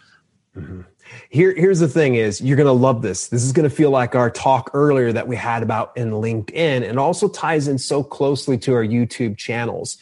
[1.31, 3.29] Here, here's the thing is you're going to love this.
[3.29, 6.87] This is going to feel like our talk earlier that we had about in LinkedIn
[6.87, 9.97] and also ties in so closely to our YouTube channels.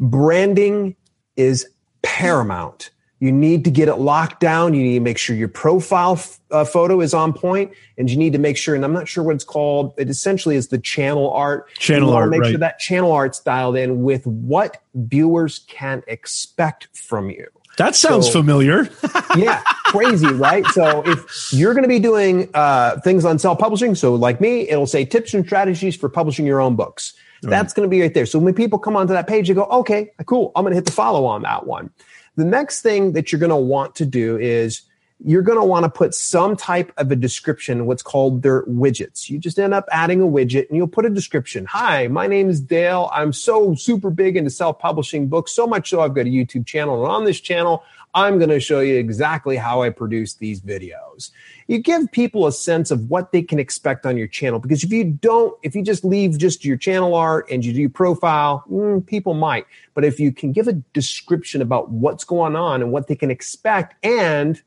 [0.00, 0.96] Branding
[1.36, 1.68] is
[2.02, 2.90] paramount.
[3.20, 4.74] You need to get it locked down.
[4.74, 8.16] You need to make sure your profile f- uh, photo is on point, and you
[8.16, 8.74] need to make sure.
[8.74, 9.94] And I'm not sure what it's called.
[9.96, 11.72] It essentially is the channel art.
[11.76, 12.50] Channel art, Make right.
[12.50, 18.26] sure that channel art's dialed in with what viewers can expect from you That sounds
[18.26, 18.88] So- familiar.
[19.36, 20.64] yeah, crazy, right?
[20.68, 24.68] So if you're going to be doing uh, things on self publishing, so like me,
[24.68, 27.14] it'll say tips and strategies for publishing your own books.
[27.42, 28.24] That's going to be right there.
[28.24, 30.86] So when people come onto that page, they go, okay, cool, I'm going to hit
[30.86, 31.90] the follow on that one.
[32.36, 34.80] The next thing that you're going to want to do is
[35.20, 39.30] you're going to want to put some type of a description, what's called their widgets.
[39.30, 41.66] You just end up adding a widget and you'll put a description.
[41.66, 43.10] Hi, my name is Dale.
[43.12, 46.66] I'm so super big into self publishing books, so much so I've got a YouTube
[46.66, 47.02] channel.
[47.04, 51.30] And on this channel, I'm going to show you exactly how I produce these videos.
[51.66, 54.92] You give people a sense of what they can expect on your channel because if
[54.92, 59.04] you don't, if you just leave just your channel art and you do profile, mm,
[59.06, 59.66] people might.
[59.94, 63.30] But if you can give a description about what's going on and what they can
[63.30, 64.60] expect and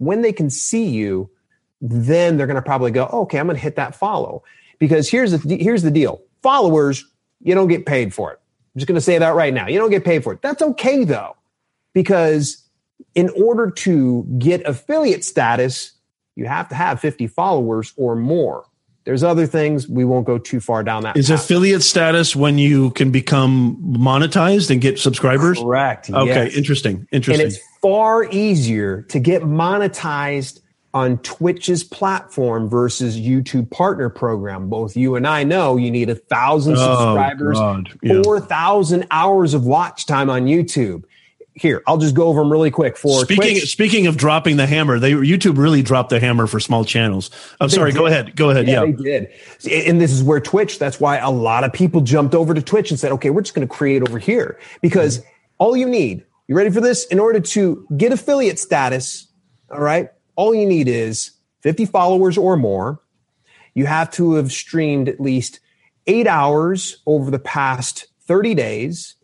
[0.00, 1.30] when they can see you,
[1.82, 4.42] then they're going to probably go, okay, I'm going to hit that follow.
[4.78, 7.04] Because here's the, here's the deal followers,
[7.42, 8.40] you don't get paid for it.
[8.74, 9.68] I'm just going to say that right now.
[9.68, 10.40] You don't get paid for it.
[10.40, 11.36] That's okay though,
[11.92, 12.64] because
[13.14, 15.92] in order to get affiliate status,
[16.34, 18.64] you have to have 50 followers or more.
[19.04, 21.16] There's other things we won't go too far down that.
[21.16, 21.42] Is path.
[21.42, 25.58] affiliate status when you can become monetized and get subscribers?
[25.58, 26.10] Correct.
[26.10, 26.54] Okay, yes.
[26.54, 27.08] interesting.
[27.10, 27.46] Interesting.
[27.46, 30.60] And it's far easier to get monetized
[30.92, 34.68] on Twitch's platform versus YouTube partner program.
[34.68, 37.58] Both you and I know you need a thousand oh, subscribers,
[38.02, 38.22] yeah.
[38.22, 41.04] four thousand hours of watch time on YouTube
[41.54, 42.96] here, I'll just go over them really quick.
[42.96, 46.60] For speaking Twitch, speaking of dropping the hammer, they YouTube really dropped the hammer for
[46.60, 47.30] small channels.
[47.60, 47.92] I'm sorry.
[47.92, 47.98] Did.
[47.98, 48.36] Go ahead.
[48.36, 48.68] Go ahead.
[48.68, 49.88] Yeah, yeah, they did.
[49.88, 50.78] And this is where Twitch.
[50.78, 53.54] That's why a lot of people jumped over to Twitch and said, "Okay, we're just
[53.54, 55.28] going to create over here." Because mm-hmm.
[55.58, 57.06] all you need, you ready for this?
[57.06, 59.26] In order to get affiliate status,
[59.70, 63.00] all right, all you need is 50 followers or more.
[63.74, 65.60] You have to have streamed at least
[66.06, 69.14] eight hours over the past 30 days.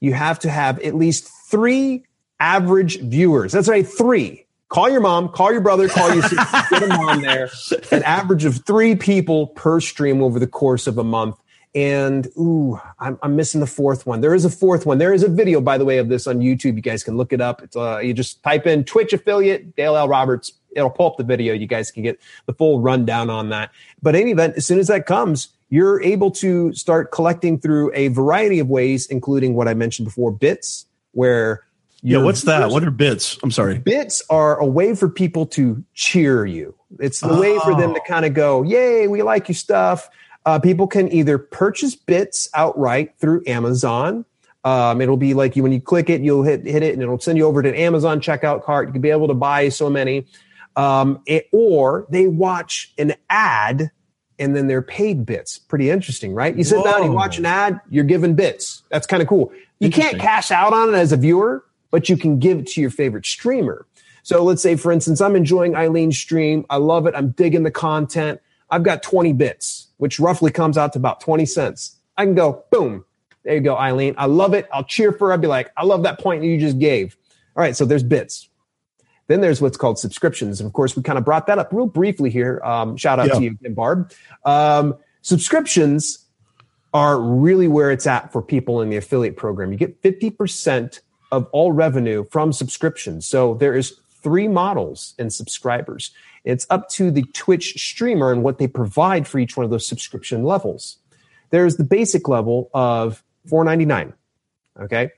[0.00, 2.04] You have to have at least three
[2.38, 3.52] average viewers.
[3.52, 4.46] That's right, three.
[4.68, 6.36] Call your mom, call your brother, call your sister,
[6.70, 7.50] get them on there.
[7.90, 11.36] An average of three people per stream over the course of a month.
[11.74, 14.20] And ooh, I'm, I'm, missing the fourth one.
[14.20, 14.98] There is a fourth one.
[14.98, 16.76] There is a video, by the way, of this on YouTube.
[16.76, 17.62] You guys can look it up.
[17.62, 20.08] It's uh, you just type in Twitch affiliate Dale L.
[20.08, 20.52] Roberts.
[20.74, 21.54] It'll pull up the video.
[21.54, 23.70] You guys can get the full rundown on that.
[24.02, 28.08] But any event, as soon as that comes, you're able to start collecting through a
[28.08, 31.64] variety of ways, including what I mentioned before, bits, where
[32.02, 32.70] yeah, what's that?
[32.70, 33.38] What are bits?
[33.42, 33.78] I'm sorry.
[33.78, 36.74] Bits are a way for people to cheer you.
[36.98, 37.40] It's the oh.
[37.40, 38.04] way for them to oh.
[38.06, 40.08] kind of go, "Yay, we like your stuff."
[40.46, 44.24] Uh, people can either purchase bits outright through Amazon.
[44.64, 47.18] Um, it'll be like you when you click it, you'll hit hit it, and it'll
[47.18, 48.88] send you over to an Amazon checkout cart.
[48.88, 50.26] You can be able to buy so many,
[50.76, 53.90] um, it, or they watch an ad
[54.40, 55.58] and then they're paid bits.
[55.58, 56.56] Pretty interesting, right?
[56.56, 56.84] You sit Whoa.
[56.84, 58.82] down, you watch an ad, you're given bits.
[58.90, 59.52] That's kind of cool.
[59.78, 62.80] You can't cash out on it as a viewer, but you can give it to
[62.80, 63.86] your favorite streamer.
[64.22, 66.66] So let's say, for instance, I'm enjoying Eileen's stream.
[66.68, 67.14] I love it.
[67.14, 68.40] I'm digging the content.
[68.70, 71.96] I've got 20 bits, which roughly comes out to about 20 cents.
[72.16, 73.04] I can go, boom.
[73.44, 74.14] There you go, Eileen.
[74.18, 74.68] I love it.
[74.72, 75.32] I'll cheer for her.
[75.32, 77.16] I'll be like, I love that point you just gave.
[77.56, 77.74] All right.
[77.74, 78.49] So there's bits.
[79.30, 80.58] Then there's what's called subscriptions.
[80.58, 82.60] And of course, we kind of brought that up real briefly here.
[82.64, 83.34] Um, shout out yeah.
[83.34, 84.12] to you again, Barb.
[84.44, 86.26] Um, subscriptions
[86.92, 89.70] are really where it's at for people in the affiliate program.
[89.70, 90.98] You get 50%
[91.30, 93.24] of all revenue from subscriptions.
[93.28, 96.10] So there is three models in subscribers.
[96.42, 99.86] It's up to the Twitch streamer and what they provide for each one of those
[99.86, 100.96] subscription levels.
[101.50, 104.12] There's the basic level of 499.
[104.80, 105.12] Okay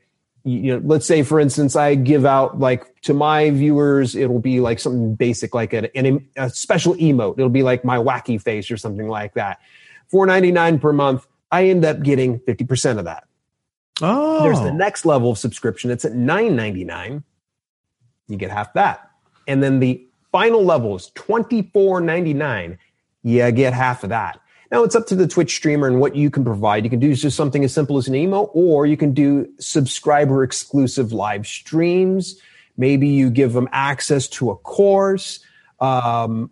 [0.45, 4.61] you know, let's say for instance, I give out like to my viewers, it'll be
[4.61, 7.39] like something basic, like a, an, a special emote.
[7.39, 9.61] It'll be like my wacky face or something like that.
[10.09, 11.27] Four ninety nine per month.
[11.51, 13.25] I end up getting fifty percent of that.
[14.01, 14.77] Oh, there's the oh.
[14.77, 15.91] next level of subscription.
[15.91, 17.23] It's at nine ninety nine.
[18.29, 19.11] You get half that,
[19.47, 22.79] and then the final level is twenty four ninety nine.
[23.23, 24.41] You get half of that.
[24.73, 26.83] Now it's up to the Twitch streamer and what you can provide.
[26.85, 30.43] You can do just something as simple as an email, or you can do subscriber
[30.43, 32.41] exclusive live streams.
[32.79, 35.41] Maybe you give them access to a course.
[35.79, 36.51] Um,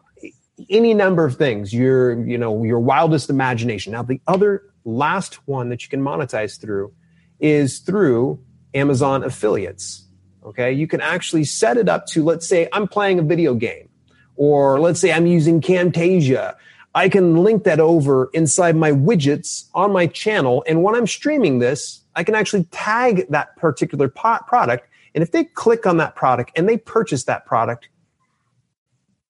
[0.69, 1.73] any number of things.
[1.73, 3.95] Your, you know, your wildest imagination.
[3.95, 6.93] Now the other last one that you can monetize through
[7.39, 8.39] is through
[8.75, 10.05] Amazon affiliates.
[10.45, 13.89] Okay, you can actually set it up to let's say I'm playing a video game,
[14.37, 16.57] or let's say I'm using Camtasia
[16.95, 20.65] I can link that over inside my widgets on my channel.
[20.67, 24.89] And when I'm streaming this, I can actually tag that particular product.
[25.15, 27.89] And if they click on that product and they purchase that product,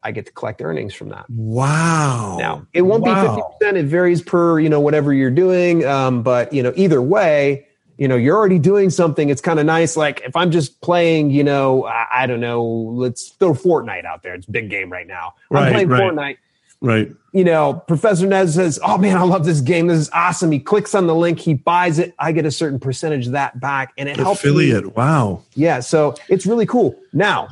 [0.02, 1.28] I get to collect earnings from that.
[1.28, 2.38] Wow.
[2.38, 3.36] Now, it won't wow.
[3.60, 3.76] be 50%.
[3.76, 5.84] It varies per, you know, whatever you're doing.
[5.84, 7.66] Um, but, you know, either way,
[7.98, 9.28] you know, you're already doing something.
[9.28, 9.98] It's kind of nice.
[9.98, 14.22] Like if I'm just playing, you know, I, I, don't know, let's throw Fortnite out
[14.22, 14.32] there.
[14.32, 15.34] It's a big game right now.
[15.52, 16.00] I'm playing right.
[16.00, 16.38] Fortnite
[16.80, 17.10] Right.
[17.32, 19.86] You know, Professor Nez says, Oh man, I love this game.
[19.86, 20.50] This is awesome.
[20.50, 22.14] He clicks on the link, he buys it.
[22.18, 24.40] I get a certain percentage of that back and it helps.
[24.40, 24.84] Affiliate.
[24.86, 24.92] Me.
[24.96, 25.42] Wow.
[25.54, 25.80] Yeah.
[25.80, 26.96] So it's really cool.
[27.12, 27.48] Now,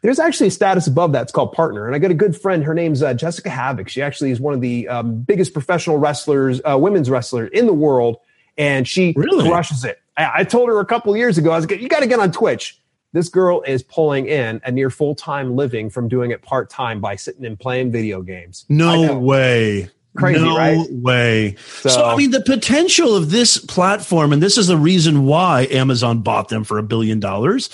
[0.00, 1.22] There's actually a status above that.
[1.22, 1.86] It's called partner.
[1.86, 2.62] And I got a good friend.
[2.64, 3.88] Her name's uh, Jessicka Havok.
[3.88, 7.72] She actually is one of the um, biggest professional wrestlers, uh, women's wrestler in the
[7.74, 8.18] world.
[8.56, 9.48] And she Really?
[9.48, 10.00] crushes it.
[10.16, 12.20] I, I told her a couple years ago, I was like, you got to get
[12.20, 12.80] on Twitch.
[13.12, 17.00] This girl is pulling in a near full time living from doing it part time
[17.00, 18.66] by sitting and playing video games.
[18.68, 19.88] No way.
[20.16, 20.86] Crazy, no right?
[20.90, 21.54] way.
[21.80, 25.68] So, So- I mean, the potential of this platform, and this is the reason why
[25.70, 27.70] Amazon bought them for a billion dollars.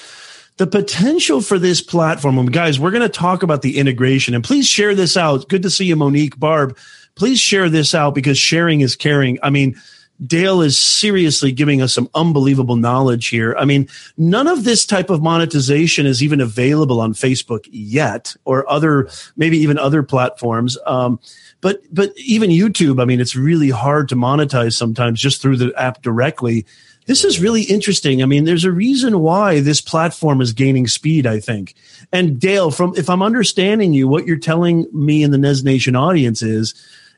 [0.57, 4.45] The potential for this platform, and guys, we're going to talk about the integration, and
[4.45, 5.49] please share this out.
[5.49, 6.77] Good to see you, Monique Barb.
[7.17, 9.39] Please share this out because sharing is caring.
[9.43, 9.75] I mean,
[10.27, 13.55] Dale is seriously giving us some unbelievable knowledge here.
[13.59, 18.71] I mean, none of this type of monetization is even available on Facebook yet, or
[18.71, 20.79] other, maybe even other platforms.
[20.87, 21.19] Um,
[21.61, 25.73] but but even YouTube, I mean, it's really hard to monetize sometimes just through the
[25.77, 26.67] app directly.
[27.07, 28.23] This is really interesting.
[28.23, 31.75] I mean, there's a reason why this platform is gaining speed, I think.
[32.13, 35.97] And Dale, from if I'm understanding you, what you're telling me in the Nez Nation
[35.97, 36.75] audience is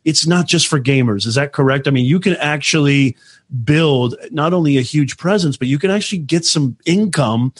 [0.06, 1.26] it's not just for gamers.
[1.26, 1.88] Is that correct?
[1.88, 3.16] I mean, you can actually
[3.64, 7.52] build not only a huge presence, but you can actually get some income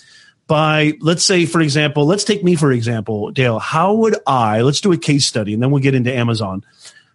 [0.47, 3.59] by, let's say, for example, let's take me for example, Dale.
[3.59, 6.65] How would I, let's do a case study and then we'll get into Amazon.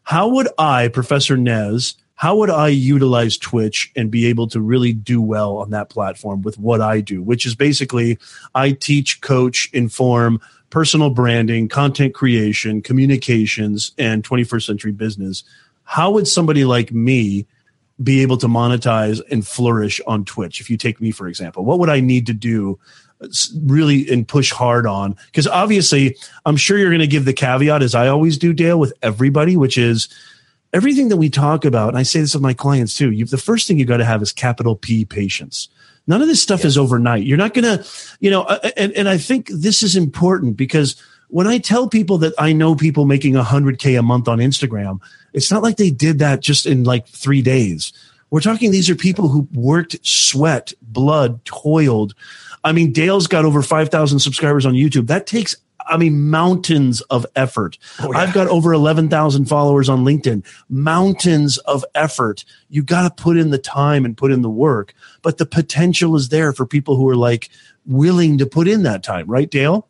[0.03, 4.91] How would I, Professor Nez, how would I utilize Twitch and be able to really
[4.91, 8.19] do well on that platform with what I do, which is basically
[8.53, 10.41] I teach, coach, inform,
[10.71, 15.43] personal branding, content creation, communications, and 21st century business.
[15.83, 17.45] How would somebody like me
[18.01, 20.59] be able to monetize and flourish on Twitch?
[20.59, 22.79] If you take me, for example, what would I need to do
[23.61, 25.15] really and push hard on?
[25.27, 28.79] Because obviously, I'm sure you're going to give the caveat, as I always do, Dale,
[28.79, 30.07] with everybody, which is
[30.73, 31.89] everything that we talk about.
[31.89, 33.11] And I say this with my clients too.
[33.11, 35.67] You, the first thing you got to have is capital P patience.
[36.07, 37.23] None of this stuff is overnight.
[37.23, 37.85] You're not going to,
[38.19, 42.17] you know, uh, and, and I think this is important because when I tell people
[42.19, 44.99] that I know people making 100K a month on Instagram,
[45.33, 47.93] it's not like they did that just in like three days.
[48.29, 52.15] We're talking, these are people who worked, sweat, blood, toiled.
[52.63, 55.07] I mean, Dale's got over 5,000 subscribers on YouTube.
[55.07, 55.55] That takes,
[55.91, 57.77] I mean, mountains of effort.
[57.99, 58.19] Oh, yeah.
[58.19, 60.45] I've got over 11,000 followers on LinkedIn.
[60.69, 62.45] Mountains of effort.
[62.69, 66.15] You got to put in the time and put in the work, but the potential
[66.15, 67.49] is there for people who are like
[67.85, 69.87] willing to put in that time, right, Dale?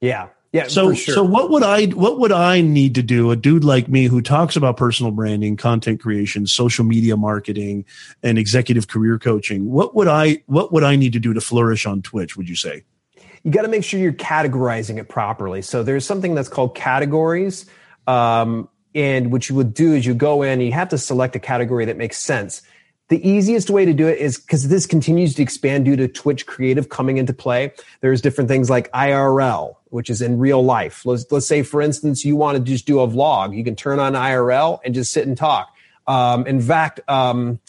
[0.00, 0.28] Yeah.
[0.52, 0.68] Yeah.
[0.68, 1.14] So, sure.
[1.14, 3.30] so what would I what would I need to do?
[3.30, 7.86] A dude like me who talks about personal branding, content creation, social media marketing,
[8.22, 9.70] and executive career coaching.
[9.70, 12.36] What would I what would I need to do to flourish on Twitch?
[12.36, 12.84] Would you say?
[13.44, 15.62] You got to make sure you're categorizing it properly.
[15.62, 17.66] So there's something that's called categories.
[18.06, 21.34] Um, and what you would do is you go in and you have to select
[21.34, 22.62] a category that makes sense.
[23.08, 26.46] The easiest way to do it is because this continues to expand due to Twitch
[26.46, 27.72] creative coming into play.
[28.00, 31.04] There's different things like IRL, which is in real life.
[31.04, 33.56] Let's, let's say, for instance, you want to just do a vlog.
[33.56, 35.74] You can turn on IRL and just sit and talk.
[36.06, 37.60] Um, in fact, um,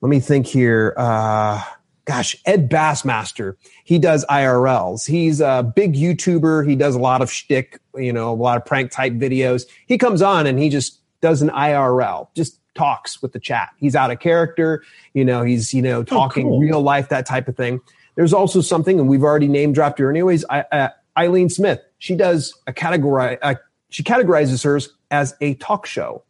[0.00, 0.94] let me think here.
[0.96, 1.62] Uh,
[2.08, 5.06] gosh, Ed Bassmaster, he does IRLs.
[5.06, 6.66] He's a big YouTuber.
[6.66, 9.66] He does a lot of shtick, you know, a lot of prank type videos.
[9.86, 13.68] He comes on and he just does an IRL, just talks with the chat.
[13.76, 14.82] He's out of character,
[15.12, 16.58] you know, he's, you know, talking cool.
[16.58, 17.78] real life, that type of thing.
[18.14, 20.88] There's also something, and we've already name dropped her anyways, I, uh,
[21.18, 21.80] Eileen Smith.
[21.98, 23.56] She does a category, uh,
[23.90, 26.22] she categorizes hers as a talk show.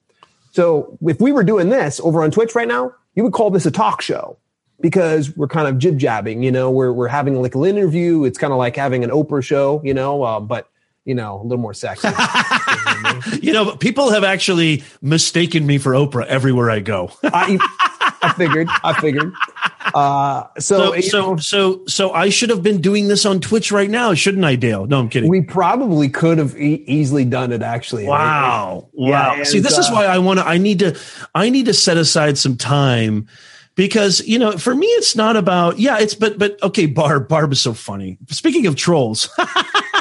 [0.51, 3.64] So if we were doing this over on Twitch right now, you would call this
[3.64, 4.39] a talk show
[4.81, 8.24] because we're kind of jib jabbing, you know, we're, we're having like an interview.
[8.24, 10.68] It's kind of like having an Oprah show, you know, uh, but
[11.05, 12.09] you know, a little more sexy.
[13.41, 17.11] You know, people have actually mistaken me for Oprah everywhere I go.
[17.22, 17.59] I,
[18.20, 19.33] I figured, I figured.
[19.95, 23.72] Uh, so, So, so, know, so, so I should have been doing this on Twitch
[23.72, 24.87] right now, shouldn't I, Dale?
[24.87, 25.31] No, I'm kidding.
[25.31, 28.07] we probably could have e- easily done it actually.
[28.07, 28.89] Wow.
[28.93, 29.45] Yeah, wow.
[29.45, 30.99] See, and, this is uh, why I want to, I need to,
[31.35, 33.29] I need to set aside some time
[33.79, 37.53] because, you know, for me, it's not about, yeah, it's, but, but okay, Barb, Barb
[37.53, 38.18] is so funny.
[38.29, 39.29] Speaking of trolls,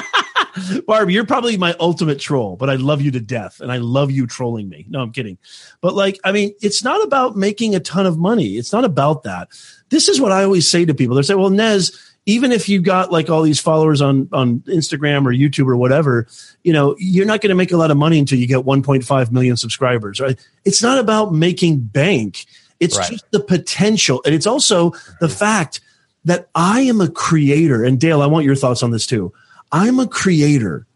[0.88, 4.10] Barb, you're probably my ultimate troll, but I love you to death and I love
[4.10, 4.84] you trolling me.
[4.88, 5.38] No, I'm kidding.
[5.80, 8.56] But like, I mean, it's not about making a ton of money.
[8.56, 9.46] It's not about that.
[9.90, 11.14] This is what I always say to people.
[11.14, 15.24] They say, well, Nez, even if you got like all these followers on on Instagram
[15.24, 16.26] or YouTube or whatever,
[16.64, 19.30] you know, you're not going to make a lot of money until you get 1.5
[19.30, 20.44] million subscribers, right?
[20.64, 22.44] It's not about making bank.
[22.80, 23.10] It's Right.
[23.10, 24.22] just the potential.
[24.24, 25.80] And it's also the fact
[26.24, 27.84] that I am a creator.
[27.84, 29.32] And Dale, I want your thoughts on this too.
[29.72, 30.86] I'm a creator.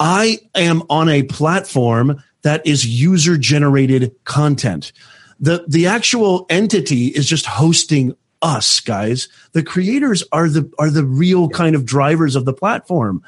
[0.00, 4.92] I am on a platform that is user generated content.
[5.40, 9.28] The the actual entity is just hosting us, guys.
[9.52, 13.22] The creators are the are the real kind of drivers of the platform.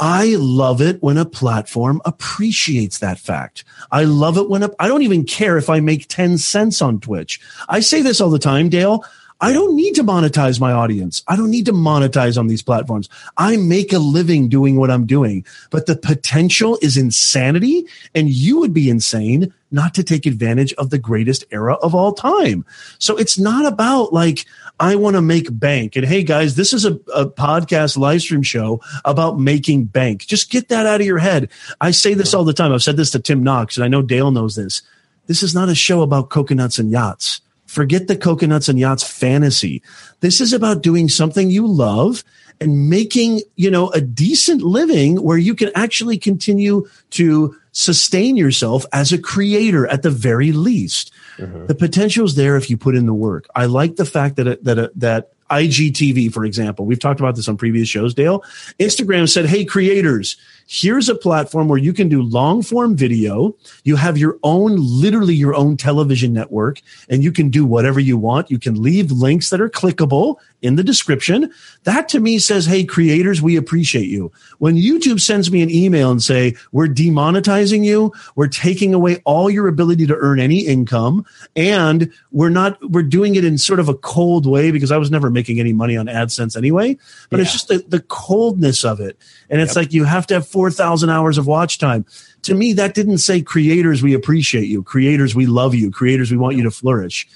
[0.00, 3.64] I love it when a platform appreciates that fact.
[3.90, 7.40] I love it when I don't even care if I make 10 cents on Twitch.
[7.68, 9.04] I say this all the time, Dale.
[9.40, 11.22] I don't need to monetize my audience.
[11.28, 13.08] I don't need to monetize on these platforms.
[13.36, 18.60] I make a living doing what I'm doing, but the potential is insanity and you
[18.60, 22.64] would be insane not to take advantage of the greatest era of all time.
[22.98, 24.46] So it's not about like,
[24.78, 25.96] I want to make bank.
[25.96, 30.26] And hey, guys, this is a, a podcast live stream show about making bank.
[30.26, 31.50] Just get that out of your head.
[31.80, 32.72] I say this all the time.
[32.72, 34.82] I've said this to Tim Knox, and I know Dale knows this.
[35.26, 37.40] This is not a show about coconuts and yachts.
[37.74, 39.82] Forget the coconuts and yachts fantasy.
[40.20, 42.22] This is about doing something you love
[42.60, 48.86] and making, you know, a decent living where you can actually continue to sustain yourself
[48.92, 51.12] as a creator at the very least.
[51.36, 51.66] Mm-hmm.
[51.66, 53.48] The potential is there if you put in the work.
[53.56, 57.56] I like the fact that that that IGTV, for example, we've talked about this on
[57.56, 58.14] previous shows.
[58.14, 58.44] Dale,
[58.78, 60.36] Instagram said, "Hey, creators,
[60.66, 63.54] here's a platform where you can do long form video.
[63.84, 68.16] You have your own, literally your own television network, and you can do whatever you
[68.16, 68.50] want.
[68.50, 71.52] You can leave links that are clickable in the description.
[71.84, 74.32] That to me says, Hey, creators, we appreciate you.
[74.58, 79.50] When YouTube sends me an email and say, we're demonetizing you, we're taking away all
[79.50, 83.88] your ability to earn any income, and we're not, we're doing it in sort of
[83.88, 86.96] a cold way because I was never making any money on AdSense anyway,
[87.28, 87.42] but yeah.
[87.42, 89.18] it's just the, the coldness of it.
[89.50, 89.84] And it's yep.
[89.84, 92.06] like you have to have 4,000 hours of watch time.
[92.42, 94.84] To me, that didn't say creators, we appreciate you.
[94.84, 95.90] Creators, we love you.
[95.90, 97.26] Creators, we want you to flourish.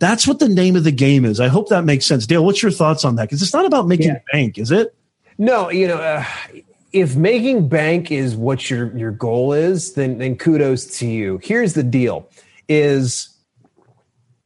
[0.00, 1.40] That's what the name of the game is.
[1.40, 2.26] I hope that makes sense.
[2.26, 3.22] Dale, what's your thoughts on that?
[3.22, 4.20] Because it's not about making yeah.
[4.30, 4.94] bank, is it?
[5.38, 6.26] No, you know, uh,
[6.92, 11.40] if making bank is what your your goal is, then then kudos to you.
[11.42, 12.28] Here's the deal:
[12.68, 13.30] is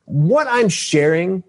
[0.05, 1.43] what I'm sharing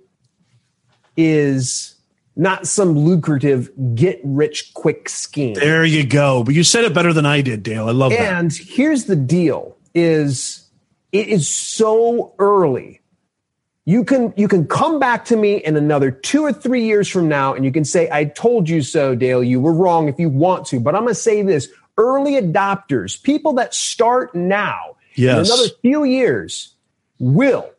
[1.15, 1.92] is
[2.35, 5.53] not some lucrative get rich quick scheme.
[5.53, 6.43] There you go.
[6.43, 7.87] But you said it better than I did, Dale.
[7.87, 8.39] I love and that.
[8.39, 10.67] And here's the deal: is
[11.11, 13.01] it is so early
[13.85, 17.27] you can you can come back to me in another two or three years from
[17.27, 20.29] now and you can say i told you so dale you were wrong if you
[20.29, 25.47] want to but i'm going to say this early adopters people that start now yes.
[25.47, 26.73] in another few years
[27.19, 27.69] will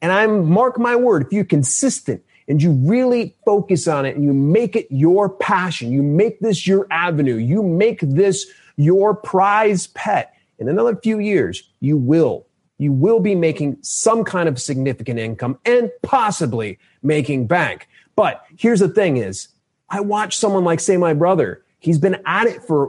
[0.00, 4.24] and i'm mark my word if you're consistent and you really focus on it and
[4.24, 8.46] you make it your passion you make this your avenue you make this
[8.76, 12.46] your prize pet in another few years you will
[12.80, 17.86] you will be making some kind of significant income and possibly making bank.
[18.16, 19.48] But here's the thing is,
[19.90, 21.62] I watch someone like say my brother.
[21.78, 22.88] He's been at it for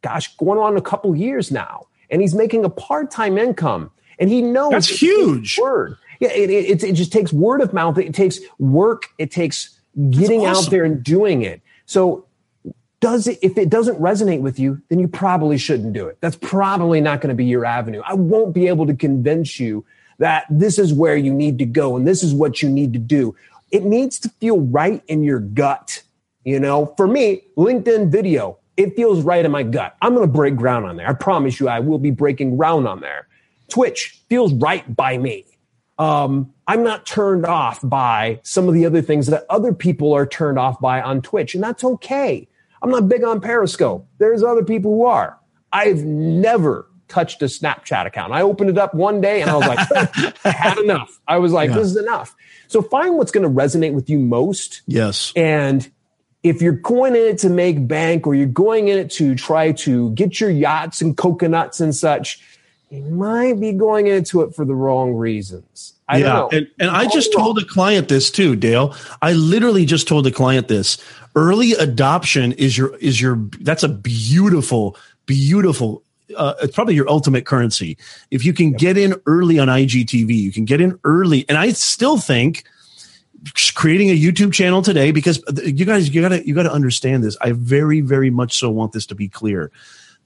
[0.00, 3.90] gosh, going on a couple years now, and he's making a part-time income.
[4.18, 5.58] And he knows that's huge.
[5.58, 7.98] Word, yeah, it, it, it just takes word of mouth.
[7.98, 9.08] It takes work.
[9.18, 9.78] It takes
[10.10, 10.64] getting awesome.
[10.64, 11.60] out there and doing it.
[11.86, 12.26] So
[13.00, 16.36] does it if it doesn't resonate with you then you probably shouldn't do it that's
[16.36, 19.84] probably not going to be your avenue i won't be able to convince you
[20.18, 22.98] that this is where you need to go and this is what you need to
[22.98, 23.34] do
[23.70, 26.02] it needs to feel right in your gut
[26.44, 30.32] you know for me linkedin video it feels right in my gut i'm going to
[30.32, 33.25] break ground on there i promise you i will be breaking ground on there
[33.68, 35.44] twitch feels right by me
[35.98, 40.26] um, i'm not turned off by some of the other things that other people are
[40.26, 42.48] turned off by on twitch and that's okay
[42.82, 44.06] I'm not big on Periscope.
[44.18, 45.38] There's other people who are.
[45.72, 48.32] I've never touched a Snapchat account.
[48.32, 51.20] I opened it up one day and I was like, I had enough.
[51.26, 51.76] I was like, yeah.
[51.76, 52.34] this is enough.
[52.68, 54.82] So find what's going to resonate with you most.
[54.86, 55.32] Yes.
[55.36, 55.88] And
[56.42, 59.72] if you're going in it to make bank or you're going in it to try
[59.72, 62.40] to get your yachts and coconuts and such,
[62.90, 65.94] you might be going into it for the wrong reasons.
[66.08, 68.94] I yeah, and, and I just told a client this too, Dale.
[69.22, 70.98] I literally just told a client this.
[71.34, 76.04] Early adoption is your is your that's a beautiful, beautiful.
[76.36, 77.96] Uh, it's probably your ultimate currency.
[78.30, 81.72] If you can get in early on IGTV, you can get in early, and I
[81.72, 82.64] still think
[83.74, 87.36] creating a YouTube channel today because you guys you gotta you gotta understand this.
[87.40, 89.72] I very very much so want this to be clear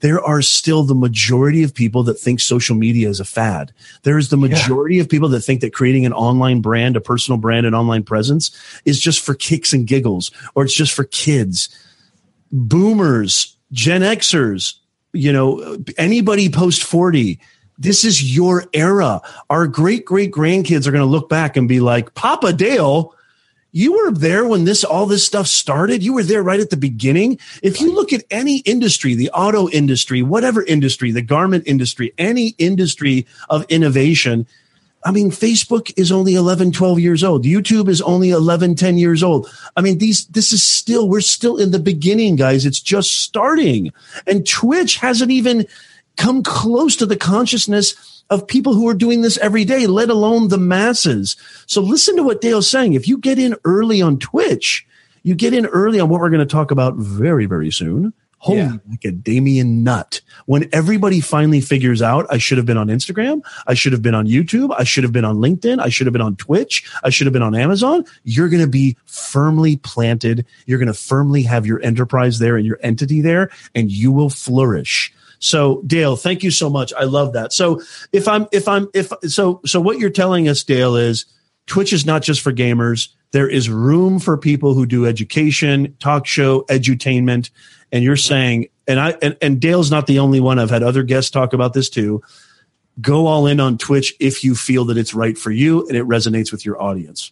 [0.01, 3.71] there are still the majority of people that think social media is a fad.
[4.03, 5.01] There is the majority yeah.
[5.01, 8.51] of people that think that creating an online brand, a personal brand, an online presence
[8.85, 11.69] is just for kicks and giggles, or it's just for kids.
[12.51, 14.75] Boomers, Gen Xers,
[15.13, 17.39] you know, anybody post 40,
[17.77, 19.21] this is your era.
[19.49, 23.15] Our great great grandkids are going to look back and be like, Papa Dale,
[23.71, 26.77] you were there when this all this stuff started you were there right at the
[26.77, 32.13] beginning if you look at any industry the auto industry whatever industry the garment industry
[32.17, 34.45] any industry of innovation
[35.03, 37.43] I mean, Facebook is only 11, 12 years old.
[37.43, 39.49] YouTube is only 11, 10 years old.
[39.75, 42.65] I mean, these, this is still, we're still in the beginning, guys.
[42.65, 43.91] It's just starting.
[44.27, 45.65] And Twitch hasn't even
[46.17, 50.47] come close to the consciousness of people who are doing this every day, let alone
[50.47, 51.35] the masses.
[51.65, 52.93] So listen to what Dale's saying.
[52.93, 54.85] If you get in early on Twitch,
[55.23, 58.57] you get in early on what we're going to talk about very, very soon Holy
[58.57, 58.77] yeah.
[58.89, 60.21] macadamia nut.
[60.47, 64.15] When everybody finally figures out I should have been on Instagram, I should have been
[64.15, 67.11] on YouTube, I should have been on LinkedIn, I should have been on Twitch, I
[67.11, 70.43] should have been on Amazon, you're going to be firmly planted.
[70.65, 74.29] You're going to firmly have your enterprise there and your entity there, and you will
[74.31, 75.13] flourish.
[75.41, 76.93] So Dale, thank you so much.
[76.97, 77.51] I love that.
[77.51, 77.81] So
[78.13, 81.25] if I'm, if I'm, if so, so what you're telling us, Dale, is
[81.67, 83.09] Twitch is not just for gamers.
[83.31, 87.49] There is room for people who do education, talk show, edutainment
[87.91, 90.59] and you're saying, and I and, and Dale's not the only one.
[90.59, 92.21] I've had other guests talk about this too.
[92.99, 96.05] Go all in on Twitch if you feel that it's right for you and it
[96.05, 97.31] resonates with your audience.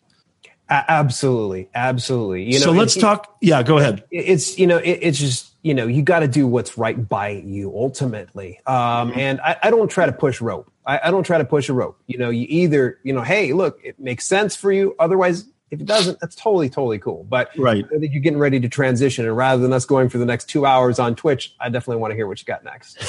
[0.70, 2.44] Absolutely, absolutely.
[2.44, 3.38] You know, so let's it, talk.
[3.42, 4.04] Yeah, go ahead.
[4.12, 7.30] It's you know, it, it's just you know, you got to do what's right by
[7.30, 8.62] you ultimately.
[8.66, 9.20] Um, mm-hmm.
[9.20, 10.72] and I, I, don't try to push rope.
[10.86, 12.00] I, I, don't try to push a rope.
[12.08, 14.96] You know, you either you know, hey, look, it makes sense for you.
[15.00, 17.26] Otherwise, if it doesn't, that's totally, totally cool.
[17.30, 17.88] But right.
[17.90, 19.26] that you're getting ready to transition.
[19.26, 22.12] And rather than us going for the next two hours on Twitch, I definitely want
[22.12, 23.00] to hear what you got next.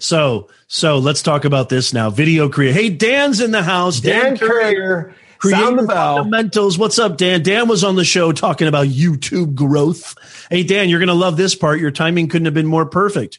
[0.02, 2.10] so, so let's talk about this now.
[2.10, 2.78] Video creator.
[2.78, 4.00] Hey, Dan's in the house.
[4.00, 5.56] Dan, Dan Currier.
[5.56, 6.16] Sound the bell.
[6.16, 6.78] Fundamentals.
[6.78, 7.42] What's up, Dan?
[7.42, 10.14] Dan was on the show talking about YouTube growth.
[10.50, 11.80] Hey, Dan, you're going to love this part.
[11.80, 13.38] Your timing couldn't have been more perfect.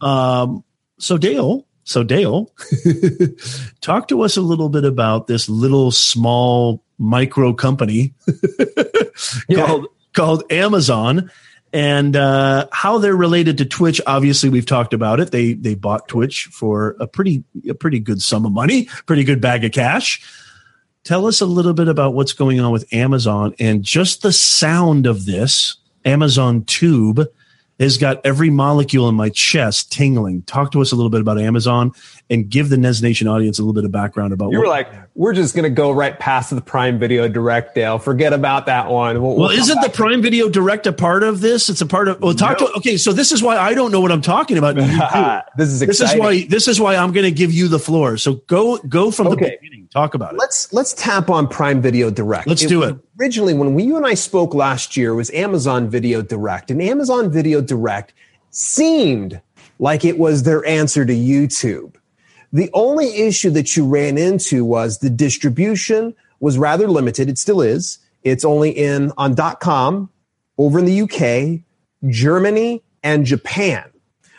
[0.00, 0.64] Um,
[0.98, 2.50] so, Dale, so, Dale,
[3.80, 8.14] talk to us a little bit about this little small micro company
[9.48, 9.66] yeah.
[9.66, 11.30] called called Amazon
[11.74, 14.00] and uh, how they're related to Twitch.
[14.06, 15.32] Obviously, we've talked about it.
[15.32, 19.40] They they bought Twitch for a pretty a pretty good sum of money, pretty good
[19.40, 20.22] bag of cash.
[21.04, 25.06] Tell us a little bit about what's going on with Amazon and just the sound
[25.06, 25.76] of this
[26.06, 27.28] Amazon Tube
[27.78, 30.42] has got every molecule in my chest tingling.
[30.42, 31.92] Talk to us a little bit about Amazon
[32.30, 34.50] and give the Nez Nation audience a little bit of background about.
[34.50, 37.98] You were like, we're just going to go right past the Prime Video Direct, Dale.
[37.98, 39.20] Forget about that one.
[39.20, 41.68] We'll, well, we'll isn't the Prime Video Direct a part of this?
[41.68, 42.20] It's a part of.
[42.20, 42.68] Well, talk no.
[42.68, 42.72] to.
[42.74, 44.74] Okay, so this is why I don't know what I'm talking about.
[45.56, 45.86] this is exciting.
[45.86, 48.16] this is why this is why I'm going to give you the floor.
[48.16, 49.44] So go go from okay.
[49.44, 49.88] the beginning.
[49.88, 50.38] Talk about it.
[50.38, 52.46] Let's let's tap on Prime Video Direct.
[52.46, 52.96] Let's it, do it.
[53.20, 57.30] Originally, when we, you and I spoke last year, was Amazon Video Direct, and Amazon
[57.30, 58.12] Video Direct
[58.50, 59.40] seemed
[59.78, 61.94] like it was their answer to YouTube.
[62.54, 67.28] The only issue that you ran into was the distribution was rather limited.
[67.28, 67.98] It still is.
[68.22, 70.08] It's only in on .com
[70.56, 71.64] over in the UK,
[72.08, 73.90] Germany, and Japan.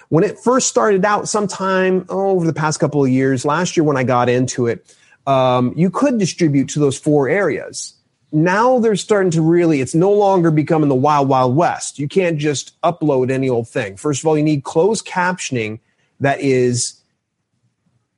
[0.08, 3.84] When it first started out, sometime oh, over the past couple of years, last year
[3.84, 4.96] when I got into it,
[5.28, 7.96] um, you could distribute to those four areas.
[8.32, 12.00] Now they're starting to really, it's no longer becoming the wild, wild west.
[12.00, 13.98] You can't just upload any old thing.
[13.98, 15.80] First of all, you need closed captioning
[16.22, 17.02] that is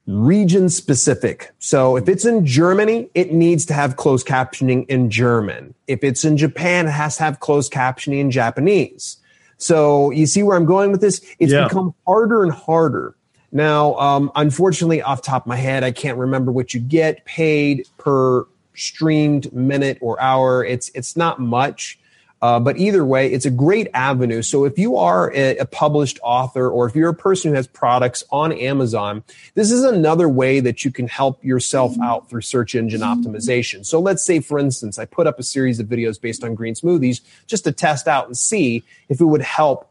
[0.08, 1.52] region specific.
[1.60, 5.74] So if it's in Germany, it needs to have closed captioning in German.
[5.88, 9.18] If it's in Japan, it has to have closed captioning in Japanese.
[9.58, 11.20] So you see where I'm going with this?
[11.40, 11.68] It's yeah.
[11.68, 13.16] become harder and harder.
[13.52, 17.88] Now, um, unfortunately, off top of my head, I can't remember what you get paid
[17.98, 18.46] per
[18.76, 20.64] streamed minute or hour.
[20.64, 22.00] It's it's not much.
[22.42, 24.42] Uh, but either way, it's a great avenue.
[24.42, 27.66] So if you are a, a, published author or if you're a person who has
[27.66, 29.24] products on Amazon,
[29.56, 33.86] this is another way that you can help yourself out through search engine optimization.
[33.86, 36.76] So let's say, for instance, I put up a series of videos based on green
[36.76, 39.90] smoothies just to test out and see if it would help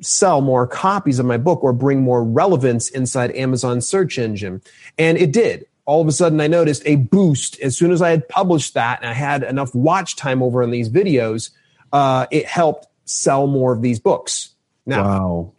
[0.00, 4.62] sell more copies of my book or bring more relevance inside Amazon search engine.
[4.98, 8.10] And it did all of a sudden I noticed a boost as soon as I
[8.10, 11.50] had published that and I had enough watch time over on these videos
[11.92, 14.50] uh, it helped sell more of these books.
[14.86, 15.52] Now,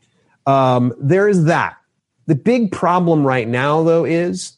[0.46, 0.76] wow.
[0.78, 1.78] um, there is that.
[2.26, 4.58] The big problem right now, though, is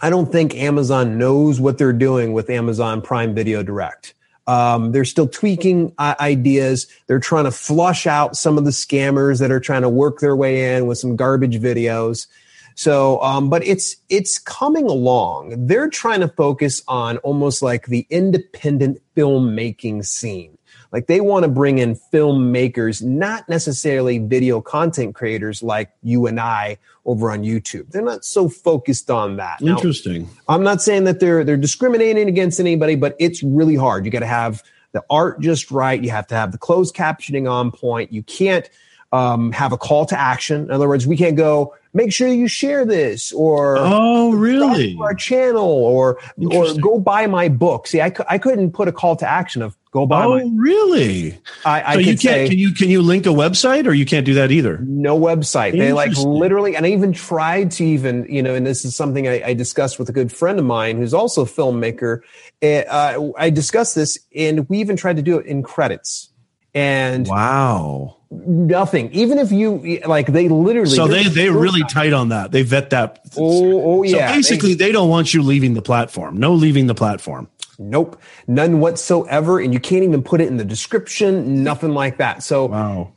[0.00, 4.14] I don't think Amazon knows what they're doing with Amazon Prime Video Direct.
[4.46, 6.88] Um, they're still tweaking uh, ideas.
[7.06, 10.34] They're trying to flush out some of the scammers that are trying to work their
[10.34, 12.26] way in with some garbage videos.
[12.74, 15.66] So, um, but it's it's coming along.
[15.66, 20.58] They're trying to focus on almost like the independent filmmaking scene.
[20.92, 26.38] Like they want to bring in filmmakers, not necessarily video content creators like you and
[26.38, 26.76] I
[27.06, 27.90] over on YouTube.
[27.90, 29.62] They're not so focused on that.
[29.62, 30.24] Interesting.
[30.24, 34.04] Now, I'm not saying that they're they're discriminating against anybody, but it's really hard.
[34.04, 34.62] You got to have
[34.92, 36.02] the art just right.
[36.02, 38.12] You have to have the closed captioning on point.
[38.12, 38.68] You can't
[39.12, 40.62] um, have a call to action.
[40.62, 45.14] In other words, we can't go make sure you share this or oh really our
[45.14, 46.18] channel or
[46.50, 47.86] or go buy my book.
[47.86, 50.50] See, I, cu- I couldn't put a call to action of go buy oh my
[50.56, 51.38] really?
[51.64, 54.04] I, I so you can't say can you can you link a website or you
[54.04, 54.78] can't do that either?
[54.78, 55.72] No website.
[55.72, 59.28] They like literally, and I even tried to even, you know, and this is something
[59.28, 62.20] I, I discussed with a good friend of mine who's also a filmmaker.
[62.62, 66.30] Uh, I discussed this and we even tried to do it in credits.
[66.74, 68.16] And wow.
[68.30, 69.12] nothing.
[69.12, 72.14] Even if you like, they literally, so they they're really tight.
[72.14, 72.50] on that.
[72.50, 73.20] They vet that.
[73.36, 74.34] Oh, oh so yeah.
[74.34, 76.38] basically they, don't want you leaving the platform.
[76.38, 77.48] No leaving the platform
[77.90, 79.60] Nope, none whatsoever.
[79.60, 82.42] And you can't even put it in the description, nothing like that.
[82.42, 83.12] So wow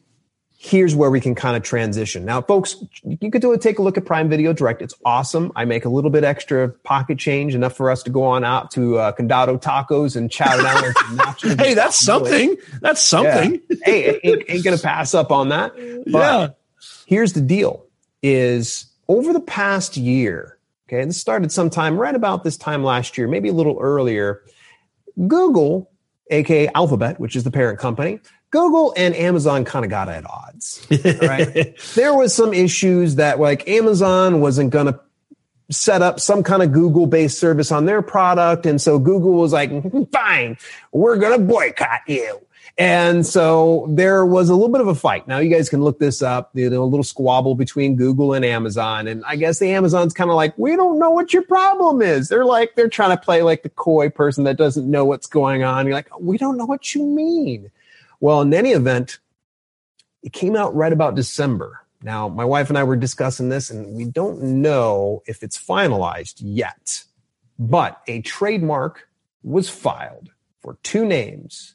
[0.65, 2.25] here's where we can kind of transition.
[2.25, 3.61] Now, folks, you could do it.
[3.61, 4.81] Take a look at Prime Video Direct.
[4.81, 5.51] It's awesome.
[5.55, 8.71] I make a little bit extra pocket change, enough for us to go on out
[8.71, 10.93] to uh, Condado Tacos and chow down.
[10.95, 11.61] some nachos.
[11.61, 13.77] hey that's something that's something Yeah.
[13.83, 15.73] hey, ain't, ain't gonna pass up on that.
[16.05, 16.47] But yeah
[17.05, 17.85] here's the deal:
[18.23, 20.57] is over the past year.
[20.87, 24.41] Okay, this started sometime right about this time last year, maybe a little earlier.
[25.27, 25.91] Google,
[26.29, 28.19] aka Alphabet, which is the parent company,
[28.51, 30.85] Google and Amazon kind of got at odds.
[30.89, 31.77] Right?
[31.95, 34.99] there was some issues that like Amazon wasn't going to
[35.69, 38.65] set up some kind of Google based service on their product.
[38.65, 40.57] And so Google was like, mm-hmm, fine,
[40.91, 42.44] we're going to boycott you.
[42.77, 45.29] And so there was a little bit of a fight.
[45.29, 48.43] Now you guys can look this up, you know, a little squabble between Google and
[48.43, 49.07] Amazon.
[49.07, 52.27] And I guess the Amazon's kind of like, we don't know what your problem is.
[52.27, 55.63] They're like, they're trying to play like the coy person that doesn't know what's going
[55.63, 55.85] on.
[55.85, 57.71] You're like, we don't know what you mean.
[58.19, 59.19] Well, in any event,
[60.21, 61.79] it came out right about December.
[62.01, 66.35] Now, my wife and I were discussing this, and we don't know if it's finalized
[66.39, 67.03] yet.
[67.57, 69.07] But a trademark
[69.43, 71.74] was filed for two names.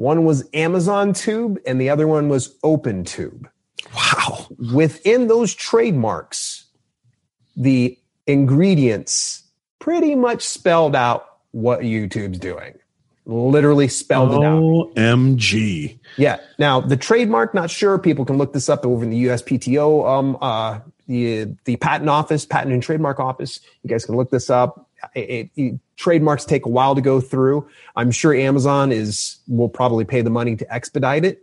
[0.00, 3.46] One was Amazon Tube, and the other one was Open Tube.
[3.94, 6.64] wow Within those trademarks,
[7.54, 9.42] the ingredients
[9.78, 12.78] pretty much spelled out what YouTube's doing.
[13.26, 14.62] Literally spelled it out.
[14.94, 16.38] omg Yeah.
[16.58, 17.98] Now the trademark, not sure.
[17.98, 22.46] People can look this up over in the USPTO, um, uh, the the patent office,
[22.46, 23.60] patent and trademark office.
[23.82, 24.88] You guys can look this up.
[25.14, 27.68] It, it- trademarks take a while to go through.
[27.94, 31.42] I'm sure Amazon is will probably pay the money to expedite it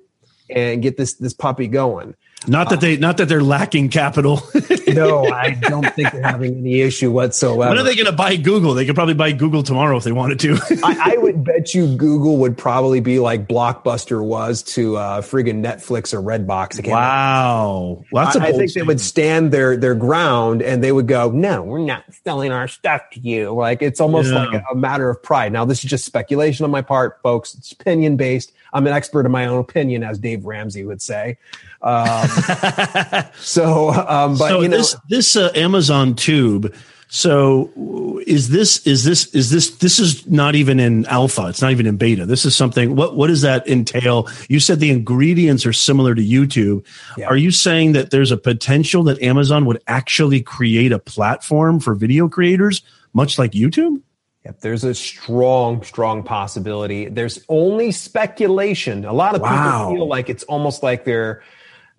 [0.50, 2.16] and get this this puppy going.
[2.48, 4.42] not that uh, they not that they're lacking capital
[4.98, 7.70] No, I don't think they're having any issue whatsoever.
[7.70, 10.12] when are they going to buy google they could probably buy google tomorrow if they
[10.12, 14.98] wanted to I, I would bet you Google would probably be like Blockbuster was to
[14.98, 16.76] uh, friggin' Netflix or Redbox.
[16.84, 20.92] Can't wow well, that's a I, think they would stand their their ground and they
[20.92, 24.46] would go, "No, we're not selling our stuff to you." Like it's almost Yeah.
[24.46, 25.52] like a, a matter of pride.
[25.52, 27.56] Now, this is just speculation on my part, folks.
[27.56, 28.52] It's opinion based.
[28.74, 31.38] I'm an expert in my own opinion, as Dave Ramsey would say.
[31.82, 32.28] Um,
[33.40, 36.74] so, um, but so you know, this this uh, Amazon Tube.
[37.10, 37.72] So
[38.28, 41.48] is this is this is this this is not even in alpha?
[41.48, 42.26] It's not even in beta.
[42.26, 42.98] This is something.
[42.98, 44.28] What what does that entail?
[44.50, 46.86] You said the ingredients are similar to YouTube.
[47.18, 47.28] Yeah.
[47.28, 51.96] Are you saying that there's a potential that Amazon would actually create a platform for
[51.96, 52.82] video creators,
[53.14, 54.02] much like YouTube?
[54.44, 57.08] Yep, there's a strong, strong possibility.
[57.08, 59.06] There's only speculation.
[59.06, 59.88] A lot of Wow.
[59.88, 61.42] people feel like it's almost like they're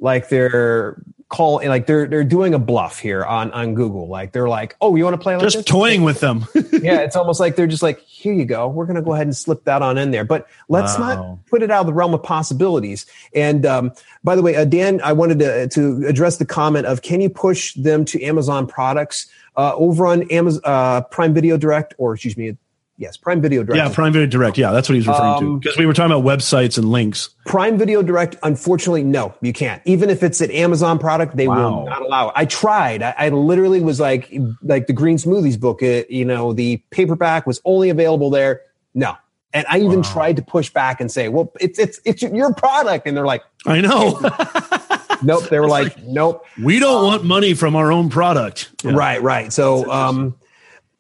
[0.00, 4.08] like they're call like they're they're doing a bluff here on on Google.
[4.08, 5.64] Like they're like, oh, you want to play like Just this?
[5.66, 6.46] toying with them.
[6.54, 8.68] yeah, it's almost like they're just like, here you go.
[8.68, 10.24] We're going to go ahead and slip that on in there.
[10.24, 11.14] But let's Wow.
[11.14, 13.04] not put it out of the realm of possibilities.
[13.34, 13.92] And um,
[14.24, 17.28] by the way, uh, Dan, I wanted to, to address the comment of can you
[17.28, 19.26] push them to Amazon products
[19.56, 22.56] uh, over on Amazon uh, Prime Video Direct, or excuse me,
[22.98, 23.78] yes, Prime Video Direct.
[23.78, 24.58] yeah, Prime Video Direct.
[24.58, 25.46] Yeah, that's what he's referring to.
[25.46, 27.30] Um, Because we were talking about websites and links.
[27.46, 29.80] Prime Video Direct, unfortunately, no, you can't.
[29.86, 31.78] Even if it's an Amazon product, they Wow.
[31.80, 32.34] will not allow it.
[32.36, 33.02] I tried.
[33.02, 34.30] I, I literally was like,
[34.62, 35.82] like the Green Smoothies book.
[35.82, 38.60] It, you know, the paperback was only available there.
[38.94, 39.16] No,
[39.54, 40.12] and I even Wow.
[40.12, 43.42] tried to push back and say, well, it's it's it's your product, and they're like,
[43.64, 44.18] I know.
[45.22, 45.48] nope.
[45.48, 46.44] They were like, nope.
[46.62, 48.70] we don't want money from our own product.
[48.84, 48.92] Yeah.
[48.92, 49.52] Right, right.
[49.52, 50.36] So, um,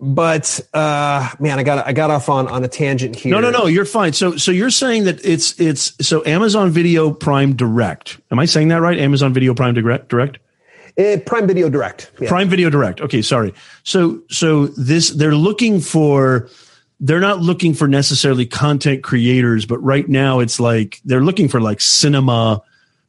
[0.00, 3.32] but uh, man, I got I got off on on a tangent here.
[3.32, 3.66] No, no, no.
[3.66, 4.12] You're fine.
[4.12, 8.20] So, so you're saying that it's it's so Amazon Video Prime Direct.
[8.30, 8.98] Am I saying that right?
[8.98, 10.08] Amazon Video Prime Direct.
[10.08, 10.38] Direct.
[10.96, 12.10] Eh, Prime Video Direct.
[12.20, 12.28] Yeah.
[12.28, 13.00] Prime Video Direct.
[13.00, 13.54] Okay, sorry.
[13.82, 16.48] So, so this they're looking for.
[17.00, 21.60] They're not looking for necessarily content creators, but right now it's like they're looking for
[21.60, 22.60] like cinema,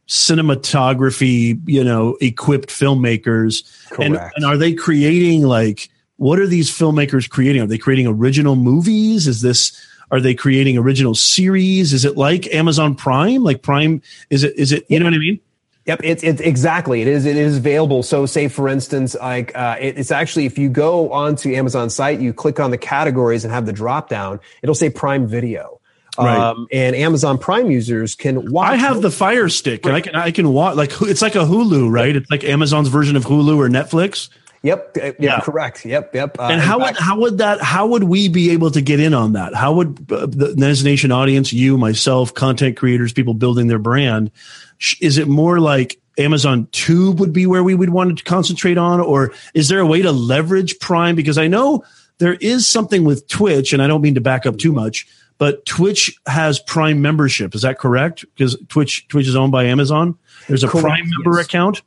[0.08, 3.64] cinematography, you know, equipped filmmakers.
[4.00, 4.34] And, Correct.
[4.36, 5.90] and are they creating like
[6.20, 7.62] what are these filmmakers creating?
[7.62, 9.26] Are they creating original movies?
[9.26, 11.94] Is this are they creating original series?
[11.94, 13.44] Is it like Amazon Prime?
[13.44, 15.40] Like Prime is it is it you know what I mean?
[15.86, 18.04] Yep, it's it's exactly it is it is available.
[18.04, 22.20] So, say for instance, like uh, it, it's actually if you go onto Amazon site,
[22.20, 25.80] you click on the categories and have the drop down, it'll say Prime Video.
[26.18, 26.38] Right.
[26.38, 28.72] Um, and Amazon Prime users can watch.
[28.72, 31.46] I have the Fire Stick, and I can I can watch like it's like a
[31.46, 32.14] Hulu, right?
[32.14, 34.28] It's like Amazon's version of Hulu or Netflix.
[34.62, 34.98] Yep.
[35.02, 35.40] uh, Yeah.
[35.40, 35.86] Correct.
[35.86, 36.14] Yep.
[36.14, 36.40] Yep.
[36.40, 39.14] Uh, And how would how would that how would we be able to get in
[39.14, 39.56] on that?
[39.56, 44.32] How would uh, the Nez Nation audience, you, myself, content creators, people building their brand,
[44.78, 48.78] sh- is it more like Amazon Tube would be where we would want to concentrate
[48.78, 51.16] on, or is there a way to leverage Prime?
[51.16, 51.84] Because I know
[52.18, 55.08] there is something with Twitch, and I don't mean to back up too much,
[55.38, 57.56] but Twitch has Prime membership.
[57.56, 58.26] Is that correct?
[58.36, 60.18] Because Twitch Twitch is owned by Amazon.
[60.50, 61.46] There's a Correct, Prime member yes.
[61.46, 61.82] account.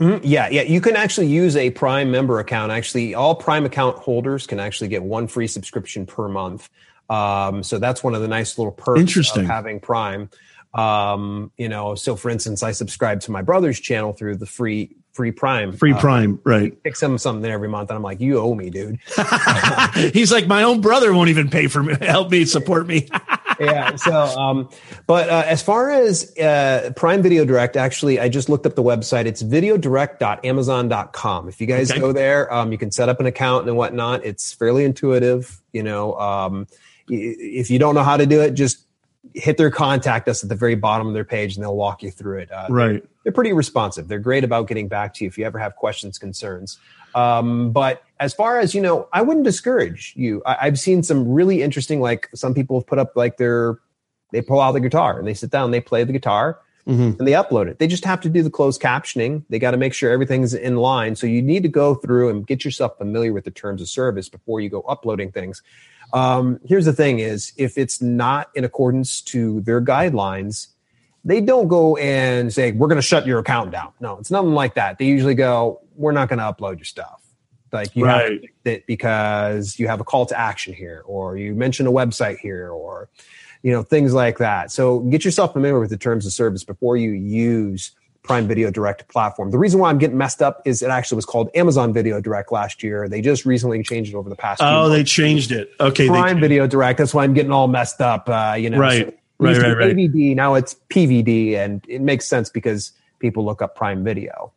[0.00, 0.62] Mhm, Yeah, yeah.
[0.62, 2.72] You can actually use a Prime member account.
[2.72, 6.68] Actually, all Prime account holders can actually get one free subscription per month.
[7.10, 9.42] Um, so that's one of the nice little perks Interesting.
[9.42, 10.30] of having Prime.
[10.72, 14.90] Um, you know, so for instance, I subscribe to my brother's channel through the free
[15.12, 15.72] free Prime.
[15.72, 16.80] Free Uh, Prime, right?
[16.84, 19.00] pick some something every month, and I'm like, you owe me, dude.
[20.14, 23.08] He's like, my own brother won't even pay for me, help me, support me.
[23.60, 23.94] yeah.
[23.96, 24.68] So, um,
[25.06, 28.82] but uh, as far as uh, Prime Video Direct, actually, I just looked up the
[28.82, 29.26] website.
[29.26, 31.48] It's videodirect.amazon.com.
[31.48, 32.00] If you guys Okay.
[32.00, 34.24] go there, um, you can set up an account and whatnot.
[34.24, 35.60] It's fairly intuitive.
[35.72, 36.66] You know, um,
[37.08, 38.86] if you don't know how to do it, just
[39.34, 42.10] hit their contact us at the very bottom of their page, and they'll walk you
[42.10, 42.50] through it.
[42.50, 43.04] Uh, right.
[43.22, 44.08] they're pretty responsive.
[44.08, 46.78] They're great about getting back to you if you ever have questions, concerns.
[47.14, 50.42] Um, but as far as you know, I wouldn't discourage you.
[50.46, 53.78] I, I've seen some really interesting, like some people have put up like their,
[54.30, 57.18] they pull out the guitar and they sit down, they play the guitar Mhm.
[57.18, 57.78] and they upload it.
[57.78, 59.42] They just have to do the closed captioning.
[59.50, 61.14] They got to make sure everything's in line.
[61.16, 64.28] So you need to go through and get yourself familiar with the terms of service
[64.28, 65.62] before you go uploading things.
[66.12, 70.68] Um, here's the thing is if it's not in accordance to their guidelines,
[71.24, 73.92] they don't go and say, we're going to shut your account down.
[74.00, 74.98] No, it's nothing like that.
[74.98, 77.19] They usually go, we're not going to upload your stuff.
[77.72, 81.36] Like you have to fix it because you have a call to action here, or
[81.36, 83.08] you mention a website here, or
[83.62, 84.70] you know things like that.
[84.70, 87.92] So get yourself familiar with the terms of service before you use
[88.22, 89.50] Prime Video Direct platform.
[89.50, 92.52] The reason why I'm getting messed up is it actually was called Amazon Video Direct
[92.52, 93.08] last year.
[93.08, 94.60] They just recently changed it over the past.
[94.60, 95.72] few Oh, they changed it.
[95.80, 96.06] Okay.
[96.06, 96.98] Prime Video Direct.
[96.98, 98.28] That's why I'm getting all messed up.
[98.28, 99.06] Uh, you know, Right.
[99.06, 99.96] So Right, right, right.
[99.96, 104.52] AVD, now it's PVD, and it makes sense because people look up Prime Video.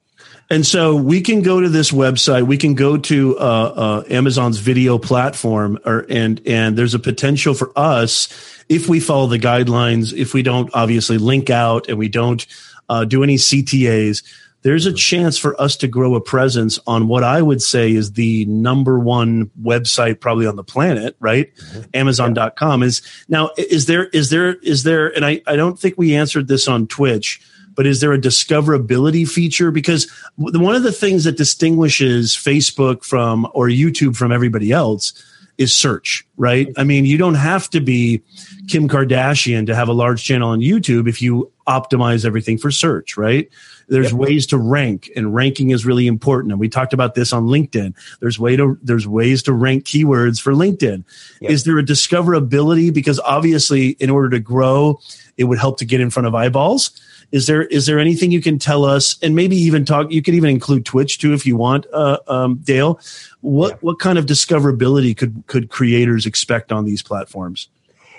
[0.53, 2.45] And so we can go to this website.
[2.45, 7.55] We can go to uh, uh, Amazon's video platform, or and and there's a potential
[7.55, 8.29] for us
[8.69, 10.13] if we follow the guidelines.
[10.13, 12.45] If we don't obviously link out and we don't
[12.87, 14.23] uh, do any CTAs,
[14.61, 18.11] there's a chance for us to grow a presence on what I would say is
[18.11, 21.51] the number one website probably on the planet, right?
[21.95, 23.49] Amazon.com is now.
[23.57, 25.07] Is there is there is there?
[25.07, 27.41] And I I don't think we answered this on Twitch
[27.75, 29.71] but is there a discoverability feature?
[29.71, 35.13] Because one of the things that distinguishes Facebook from or YouTube from everybody else
[35.57, 36.67] is search, right?
[36.77, 38.23] I mean, you don't have to be
[38.67, 43.17] Kim Kardashian to have a large channel on YouTube if you optimize everything for search,
[43.17, 43.49] right?
[43.87, 44.19] There's Yep.
[44.19, 46.51] ways to rank and ranking is really important.
[46.51, 47.93] And we talked about this on LinkedIn.
[48.19, 51.03] There's way to, there's ways to rank keywords for LinkedIn.
[51.41, 51.51] Yep.
[51.51, 52.91] Is there a discoverability?
[52.91, 54.99] Because obviously in order to grow,
[55.37, 56.91] it would help to get in front of eyeballs.
[57.33, 60.11] Is there is there anything you can tell us, and maybe even talk?
[60.11, 62.99] You could even include Twitch too, if you want, uh, um, Dale.
[63.41, 63.77] What Yeah.
[63.81, 67.67] what kind of discoverability could could creators expect on these platforms?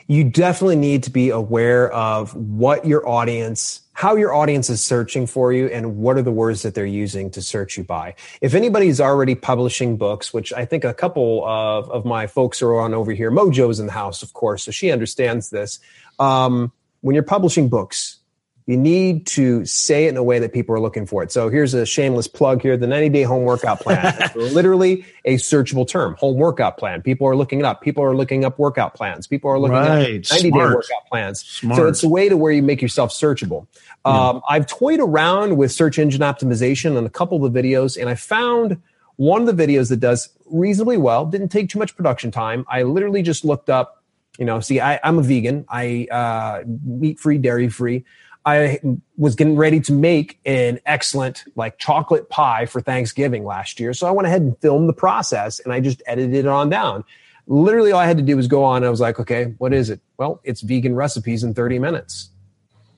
[0.07, 5.25] you definitely need to be aware of what your audience how your audience is searching
[5.27, 8.55] for you and what are the words that they're using to search you by if
[8.55, 12.93] anybody's already publishing books which i think a couple of, of my folks are on
[12.93, 15.79] over here mojo's in the house of course so she understands this
[16.19, 18.19] um, when you're publishing books
[18.67, 21.31] you need to say it in a way that people are looking for it.
[21.31, 24.31] So here's a shameless plug here: the 90 day home workout plan.
[24.35, 26.15] Literally a searchable term.
[26.15, 27.03] Home workout plan.
[27.03, 27.83] People are looking it up.
[27.83, 29.27] People are looking up workout plans.
[29.27, 30.25] People are looking Right.
[30.25, 31.41] up 90 day workout plans.
[31.45, 31.77] Smart.
[31.77, 33.67] So it's a way to where you make yourself searchable.
[34.07, 38.09] Um, I've toyed around with search engine optimization on a couple of the videos, and
[38.09, 38.81] I found
[39.17, 41.25] one of the videos that does reasonably well.
[41.27, 42.65] Didn't take too much production time.
[42.69, 44.03] I literally just looked up.
[44.39, 45.65] You know, see, I, I'm a vegan.
[45.69, 48.05] I uh, meat free, dairy free.
[48.47, 48.81] I
[49.17, 53.95] was getting ready to make an excellent like chocolate pie for Thanksgiving last year.
[53.95, 57.05] So I went ahead and filmed the process and I just edited it on down.
[57.47, 58.85] Literally all I had to do was go on.
[58.85, 60.01] I was like, okay, what is it?
[60.19, 62.31] Well, it's vegan recipes in 30 minutes.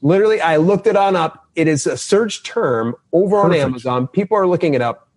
[0.02, 1.46] Literally, I looked it on up.
[1.54, 3.62] It is a search term over Perfect.
[3.62, 4.06] on Amazon.
[4.08, 5.08] People are looking it up.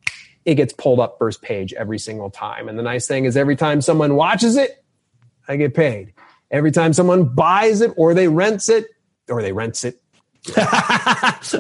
[0.46, 2.70] It gets pulled up first page every single time.
[2.70, 4.84] And the nice thing is every time someone watches it,
[5.48, 6.14] I get paid.
[6.50, 8.88] Every time someone buys it or they rents it
[9.28, 10.02] or they rents it,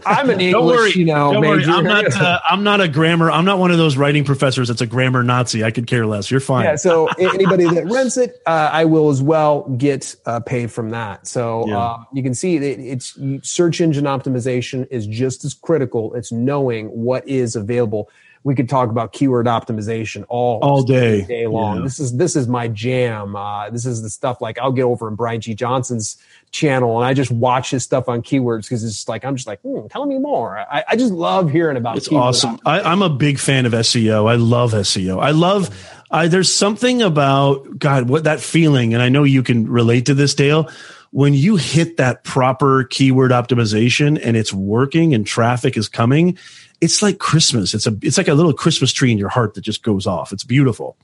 [0.05, 1.69] I'm an English, Don't worry, you know, major.
[1.69, 2.15] I'm not.
[2.15, 3.30] Uh, I'm not a grammar.
[3.30, 5.63] I'm not one of those writing professors that's a grammar Nazi.
[5.63, 6.32] I could care less.
[6.32, 6.63] You're fine.
[6.63, 6.75] Yeah.
[6.77, 11.27] So anybody that rents it, uh, I will as well get uh, paid from that.
[11.27, 11.77] So yeah.
[11.77, 16.13] Uh, you can see that it's search engine optimization is just as critical.
[16.13, 18.09] It's knowing what is available
[18.43, 21.77] we could talk about keyword optimization all all day day long.
[21.77, 21.83] Yeah.
[21.83, 23.35] This is this is my jam.
[23.35, 26.17] Uh, this is the stuff like I'll get over in Brian G Johnson's
[26.51, 29.61] channel and I just watch his stuff on keywords because it's like I'm just like,
[29.61, 30.57] hmm, tell me more.
[30.57, 31.97] I, I just love hearing about.
[31.97, 32.59] It's awesome.
[32.65, 34.29] I, am a big fan of SEO.
[34.29, 35.21] I love SEO.
[35.21, 35.69] I love.
[36.11, 40.13] I, there's something about God, what that feeling, and I know you can relate to
[40.13, 40.69] this, Dale
[41.11, 46.37] when you hit that proper keyword optimization and it's working and traffic is coming
[46.82, 47.73] it's like Christmas.
[47.73, 50.32] It's a it's like a little Christmas tree in your heart that just goes off.
[50.32, 50.97] It's beautiful.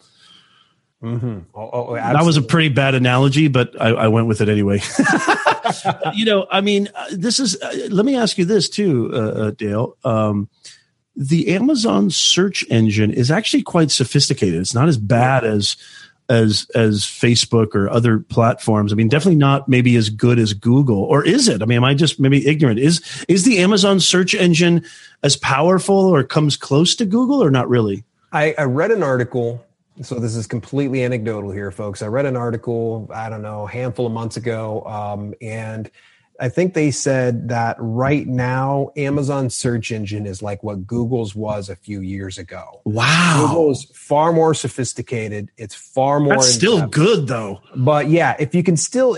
[1.04, 1.40] Mm-hmm.
[1.54, 4.82] Oh, oh, that was a pretty bad analogy, but I, I went with it anyway.
[6.14, 7.62] you know, I mean, uh, this is.
[7.62, 9.98] Uh, let me ask you this too, uh, uh, Dale.
[10.04, 10.50] Um,
[11.16, 14.60] the Amazon search engine is actually quite sophisticated.
[14.60, 15.78] It's not as bad as
[16.30, 18.92] as as Facebook or other platforms.
[18.92, 21.62] I mean, definitely not maybe as good as Google, or is it?
[21.62, 22.80] I mean, am I just maybe ignorant?
[22.80, 24.84] Is is the Amazon search engine
[25.24, 28.04] as powerful or comes close to Google, or not really?
[28.32, 29.66] I, I read an article.
[30.02, 32.02] So this is completely anecdotal here, folks.
[32.02, 35.90] I read an article, I don't know, a handful of months ago, um, and
[36.40, 41.70] I think they said that right now Amazon search engine is like what Google's was
[41.70, 42.82] a few years ago.
[42.86, 43.46] Wow.
[43.48, 45.52] Google's far more sophisticated.
[45.58, 47.62] It's far more That's still good though.
[47.76, 49.18] But yeah, if you can still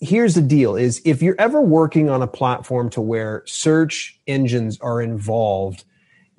[0.00, 4.78] here's the deal is if you're ever working on a platform to where search engines
[4.80, 5.84] are involved,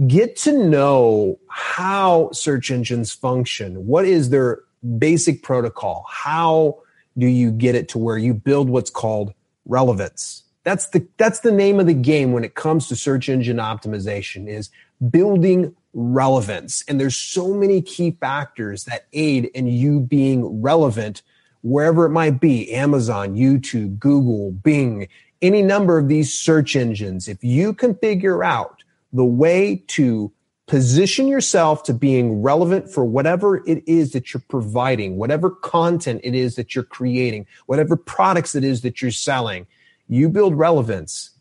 [0.07, 3.88] get to know how search engines function.
[3.88, 4.61] What is their
[4.97, 6.05] basic protocol?
[6.09, 6.80] How
[7.17, 9.34] do you get it to where you build what's called
[9.66, 10.43] relevance.
[10.63, 14.47] That's the that's the name of the game when it comes to search engine optimization
[14.47, 14.70] is
[15.09, 16.84] building relevance.
[16.88, 21.22] And there's so many key factors that aid in you being relevant
[21.61, 25.07] wherever it might be, Amazon, YouTube, Google, Bing,
[25.41, 27.28] any number of these search engines.
[27.28, 30.32] If you can figure out the way to
[30.68, 36.34] position yourself to being relevant for whatever it is that you're providing, whatever content it
[36.34, 39.68] is that you're creating, whatever products it is that you're selling.
[40.07, 41.32] You build relevance.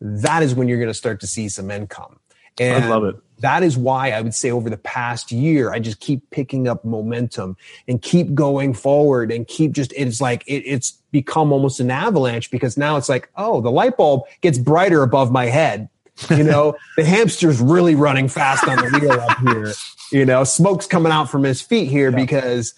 [0.00, 2.18] That is when you're going to start to see some income.
[2.58, 3.16] And I love it.
[3.40, 6.84] That is why I would say over the past year, I just keep picking up
[6.86, 11.90] momentum and keep going forward and keep just, it's like, it, it's become almost an
[11.90, 15.90] avalanche because now it's like, oh, the light bulb gets brighter above my head
[16.30, 19.72] you know, the hamster's really running fast on the wheel up here.
[20.12, 22.16] You know, smoke's coming out from his feet here yeah.
[22.16, 22.74] because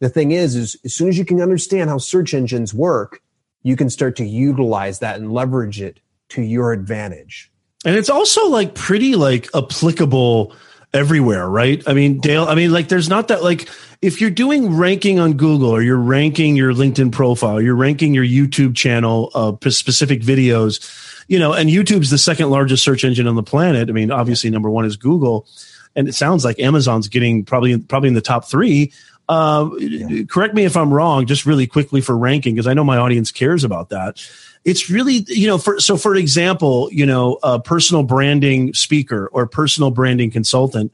[0.00, 3.20] the thing is, is as soon as you can understand how search engines work,
[3.62, 7.50] you can start to utilize that and leverage it to your advantage.
[7.84, 10.54] And it's also like pretty like applicable
[10.94, 11.82] everywhere, right?
[11.86, 13.68] I mean, Dale, I mean, like there's not that like
[14.02, 18.24] if you're doing ranking on Google or you're ranking your LinkedIn profile, you're ranking your
[18.24, 20.80] YouTube channel, uh, specific videos,
[21.28, 23.88] you know, and YouTube's the second largest search engine on the planet.
[23.88, 25.46] I mean, obviously number one is Google,
[25.94, 28.92] and it sounds like Amazon's getting probably probably in the top three.
[29.28, 30.24] Uh, yeah.
[30.28, 33.30] Correct me if I'm wrong, just really quickly for ranking, because I know my audience
[33.30, 34.20] cares about that.
[34.64, 39.46] It's really, you know, for so for example, you know, a personal branding speaker or
[39.46, 40.92] personal branding consultant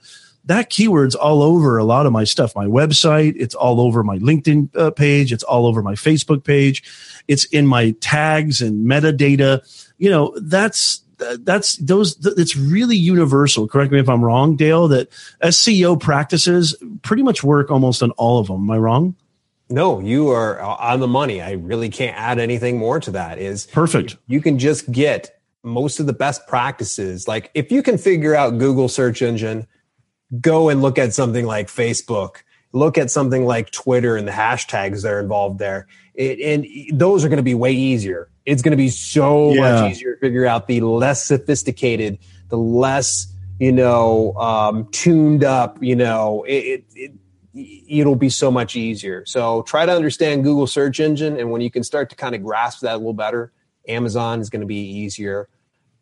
[0.48, 4.18] that keyword's all over a lot of my stuff my website it's all over my
[4.18, 6.82] linkedin uh, page it's all over my facebook page
[7.28, 9.60] it's in my tags and metadata
[9.98, 11.02] you know that's
[11.40, 13.66] that's those it's really universal.
[13.66, 15.10] Correct me if i'm wrong dale that
[15.42, 18.62] seo practices pretty much work almost on all of them.
[18.62, 19.16] Am i wrong?
[19.68, 21.42] No you are on the money.
[21.42, 23.38] I really can't add anything more to that.
[23.38, 24.16] Is perfect.
[24.26, 27.26] you can just get most of the best practices.
[27.26, 29.66] Like if you can figure out google search engine
[30.40, 32.42] go and look at something like Facebook,
[32.72, 35.86] look at something like Twitter and the hashtags that are involved there.
[36.14, 36.66] It, and
[36.98, 38.28] those are going to be way easier.
[38.48, 39.60] It's going to be so yeah.
[39.60, 42.18] much easier to figure out the less sophisticated,
[42.48, 43.30] the less,
[43.60, 47.12] you know, um, tuned up, you know, it, it,
[47.54, 49.26] it'll be so much easier.
[49.26, 51.38] So try to understand Google search engine.
[51.38, 53.52] And when you can start to kind of grasp that a little better,
[53.86, 55.50] Amazon is going to be easier.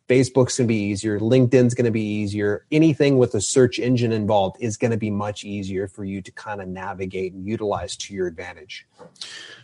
[0.07, 1.19] Facebook's going to be easier.
[1.19, 2.65] LinkedIn's going to be easier.
[2.71, 6.31] Anything with a search engine involved is going to be much easier for you to
[6.31, 8.87] kind of navigate and utilize to your advantage.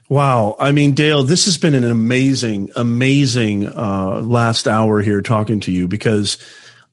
[0.09, 0.55] Wow.
[0.59, 5.71] I mean, Dale, this has been an amazing, amazing uh, last hour here talking to
[5.71, 6.37] you because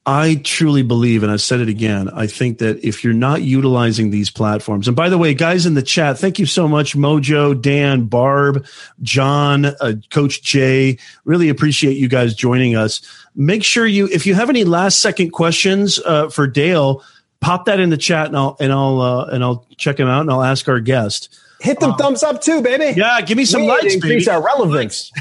[0.05, 4.09] I truly believe, and I've said it again, I think that if you're not utilizing
[4.09, 7.59] these platforms, and by the way, guys in the chat, thank you so much, Mojo,
[7.59, 8.65] Dan, Barb,
[9.03, 10.97] John, uh, Coach Jay.
[11.23, 13.01] Really appreciate you guys joining us.
[13.35, 17.03] Make sure you, if you have any last second questions uh, for Dale,
[17.39, 20.21] pop that in the chat, and I'll and I'll uh, and I'll check him out,
[20.21, 21.37] and I'll ask our guest.
[21.61, 22.99] Hit them um, thumbs up too, baby.
[22.99, 24.35] Yeah, give me some we likes, increase baby.
[24.35, 25.11] our relevance.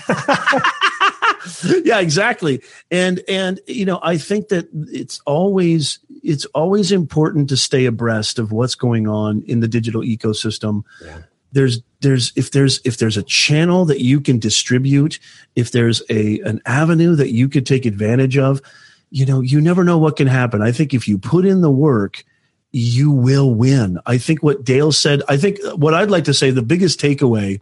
[1.84, 2.62] yeah, exactly.
[2.90, 8.38] And and you know, I think that it's always it's always important to stay abreast
[8.38, 10.84] of what's going on in the digital ecosystem.
[11.04, 11.18] Yeah.
[11.52, 15.18] There's there's if there's if there's a channel that you can distribute,
[15.56, 18.62] if there's a an avenue that you could take advantage of,
[19.10, 20.62] you know, you never know what can happen.
[20.62, 22.24] I think if you put in the work,
[22.72, 23.98] you will win.
[24.06, 27.60] I think what Dale said, I think what I'd like to say, the biggest takeaway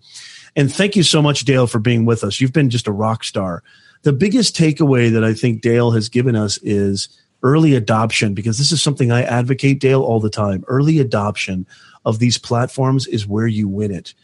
[0.56, 2.40] and thank you so much, Dale, for being with us.
[2.40, 3.62] You've been just a rock star.
[4.02, 7.08] The biggest takeaway that I think Dale has given us is
[7.44, 10.64] early adoption, because this is something I advocate, Dale, all the time.
[10.66, 11.64] Early adoption
[12.04, 14.14] of these platforms is where you win it.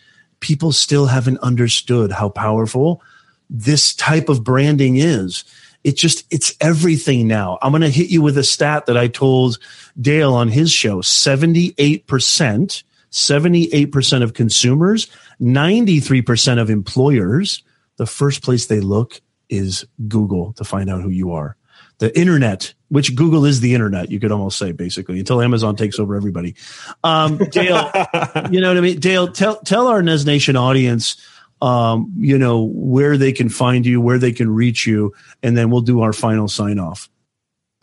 [0.40, 3.00] People still haven't understood how powerful
[3.48, 5.44] this type of branding is.
[5.84, 7.58] It just, it's everything now.
[7.62, 9.58] I'm going to hit you with a stat that I told
[10.00, 12.82] Dale on his show 78%,
[13.12, 15.08] 78% of consumers
[15.40, 17.62] 93% of employers,
[17.96, 21.56] the first place they look is Google to find out who you are.
[21.98, 25.98] The internet, which Google is the internet, you could almost say basically until Amazon takes
[25.98, 26.56] over everybody.
[27.04, 27.90] Um, Dale,
[28.50, 28.98] you know what I mean?
[28.98, 31.16] Dale, tell, tell our Nez Nation audience,
[31.64, 35.70] um, you know, where they can find you, where they can reach you, and then
[35.70, 37.08] we'll do our final sign off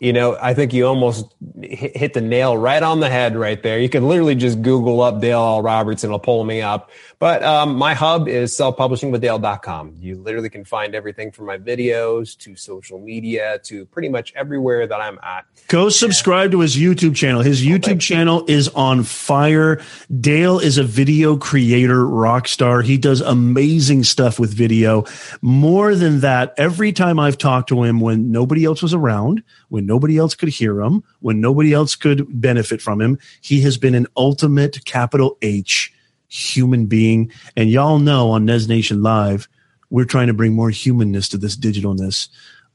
[0.02, 1.32] you know, I think you almost
[1.62, 3.78] hit the nail right on the head right there.
[3.78, 5.62] You can literally just Google up Dale L.
[5.62, 6.90] Roberts and it'll pull me up.
[7.20, 9.94] But um, my hub is selfpublishingwithdale.com.
[10.00, 14.88] You literally can find everything from my videos to social media to pretty much everywhere
[14.88, 15.44] that I'm at.
[15.68, 17.40] Go subscribe to his YouTube channel.
[17.40, 19.80] His YouTube channel is on fire.
[20.20, 22.82] Dale is a video creator rock star.
[22.82, 25.04] He does amazing stuff with video.
[25.42, 29.86] More than that, every time I've talked to him when nobody else was around, when
[29.86, 33.94] nobody else could hear him, when nobody else could benefit from him, he has been
[33.94, 35.90] an ultimate capital H
[36.28, 37.32] human being.
[37.56, 39.48] And y'all know on Nez Nation Live,
[39.88, 42.28] we're trying to bring more humanness to this digitalness.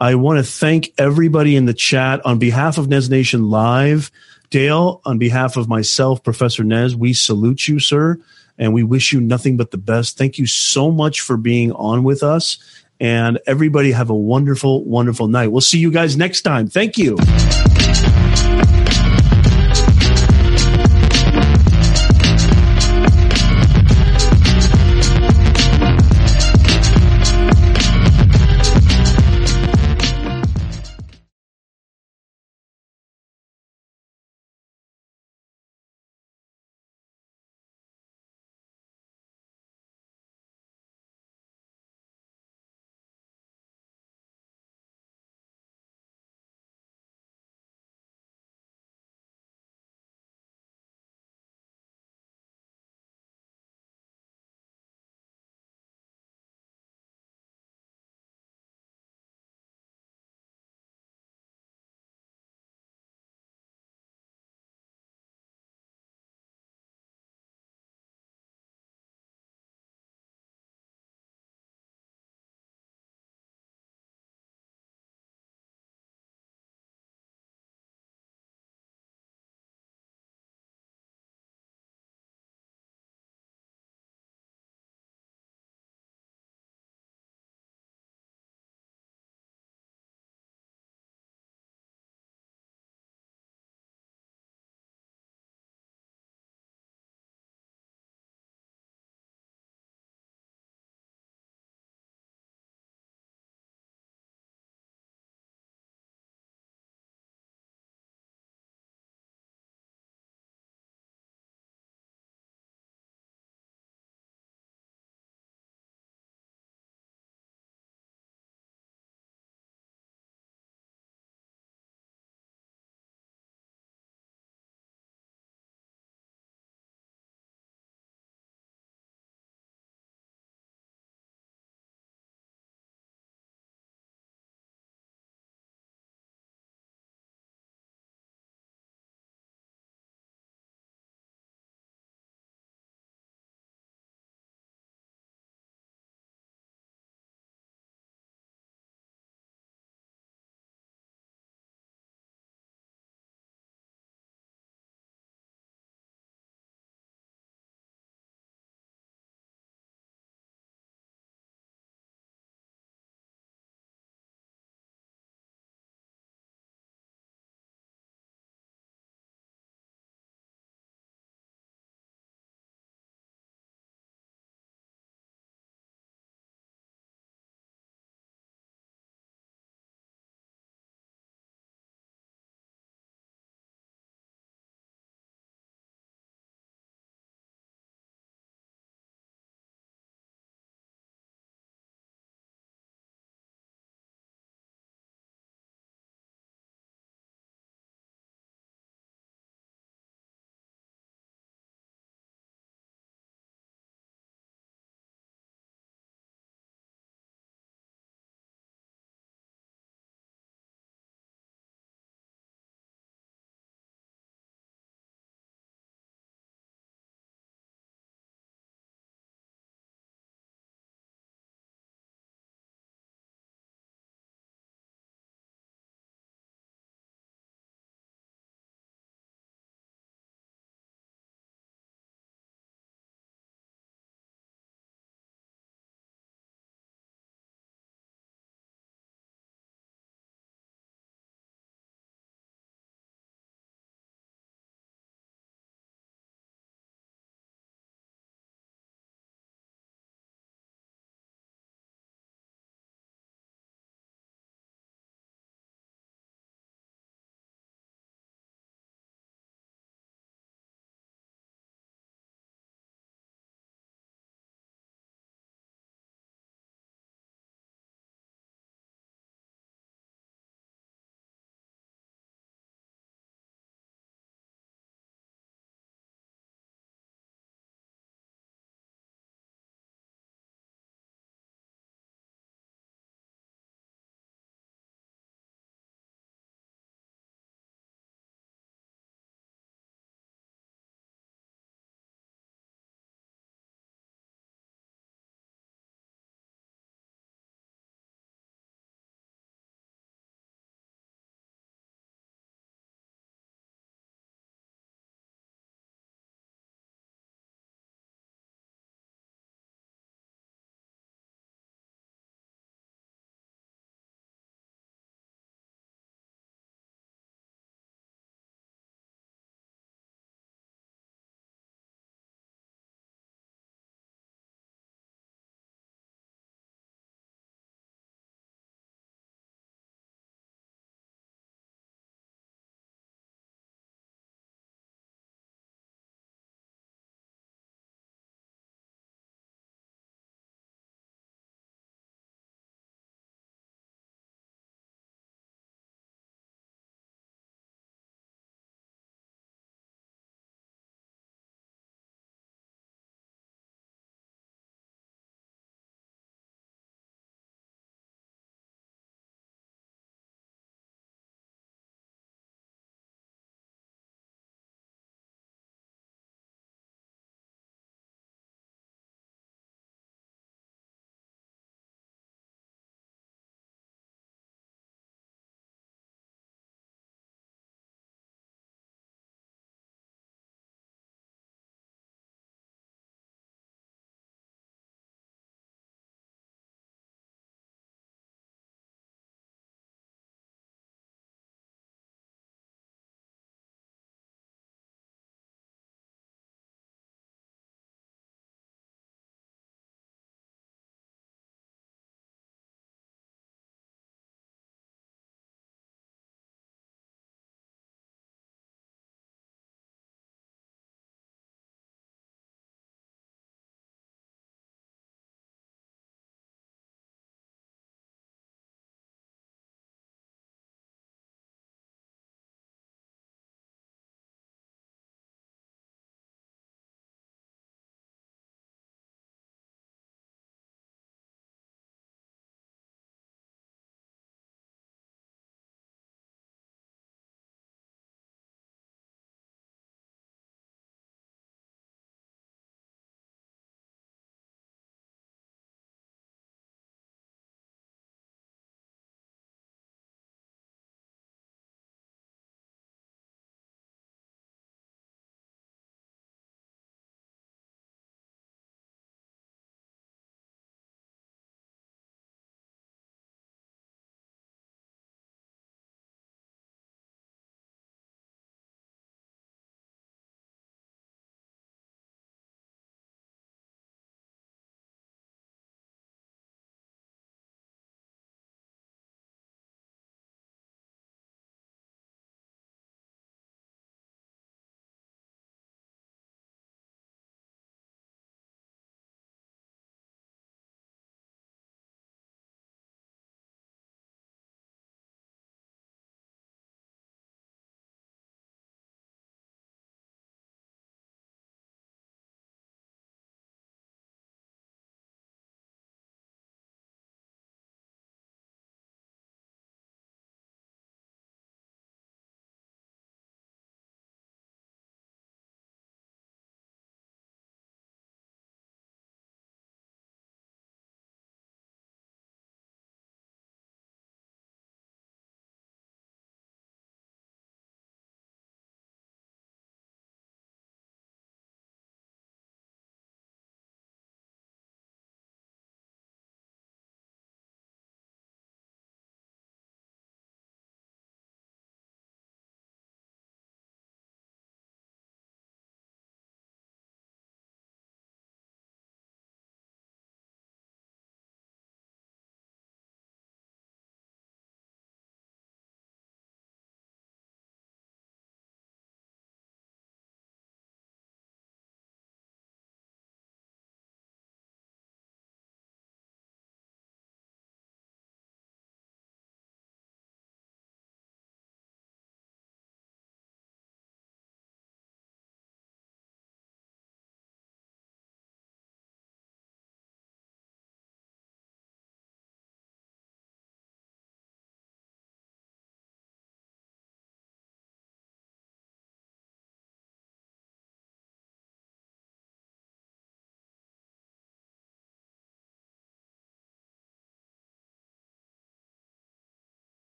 [0.00, 4.12] I want to thank everybody in the chat on behalf of Nez Nation Live.
[4.50, 8.20] Dale, on behalf of myself, Professor Nez, we salute you, sir,
[8.56, 10.16] and we wish you nothing but the best.
[10.16, 12.58] Thank you so much for being on with us.
[13.04, 15.48] And everybody have a wonderful, wonderful night.
[15.48, 16.68] We'll see you guys next time.
[16.68, 17.18] Thank you.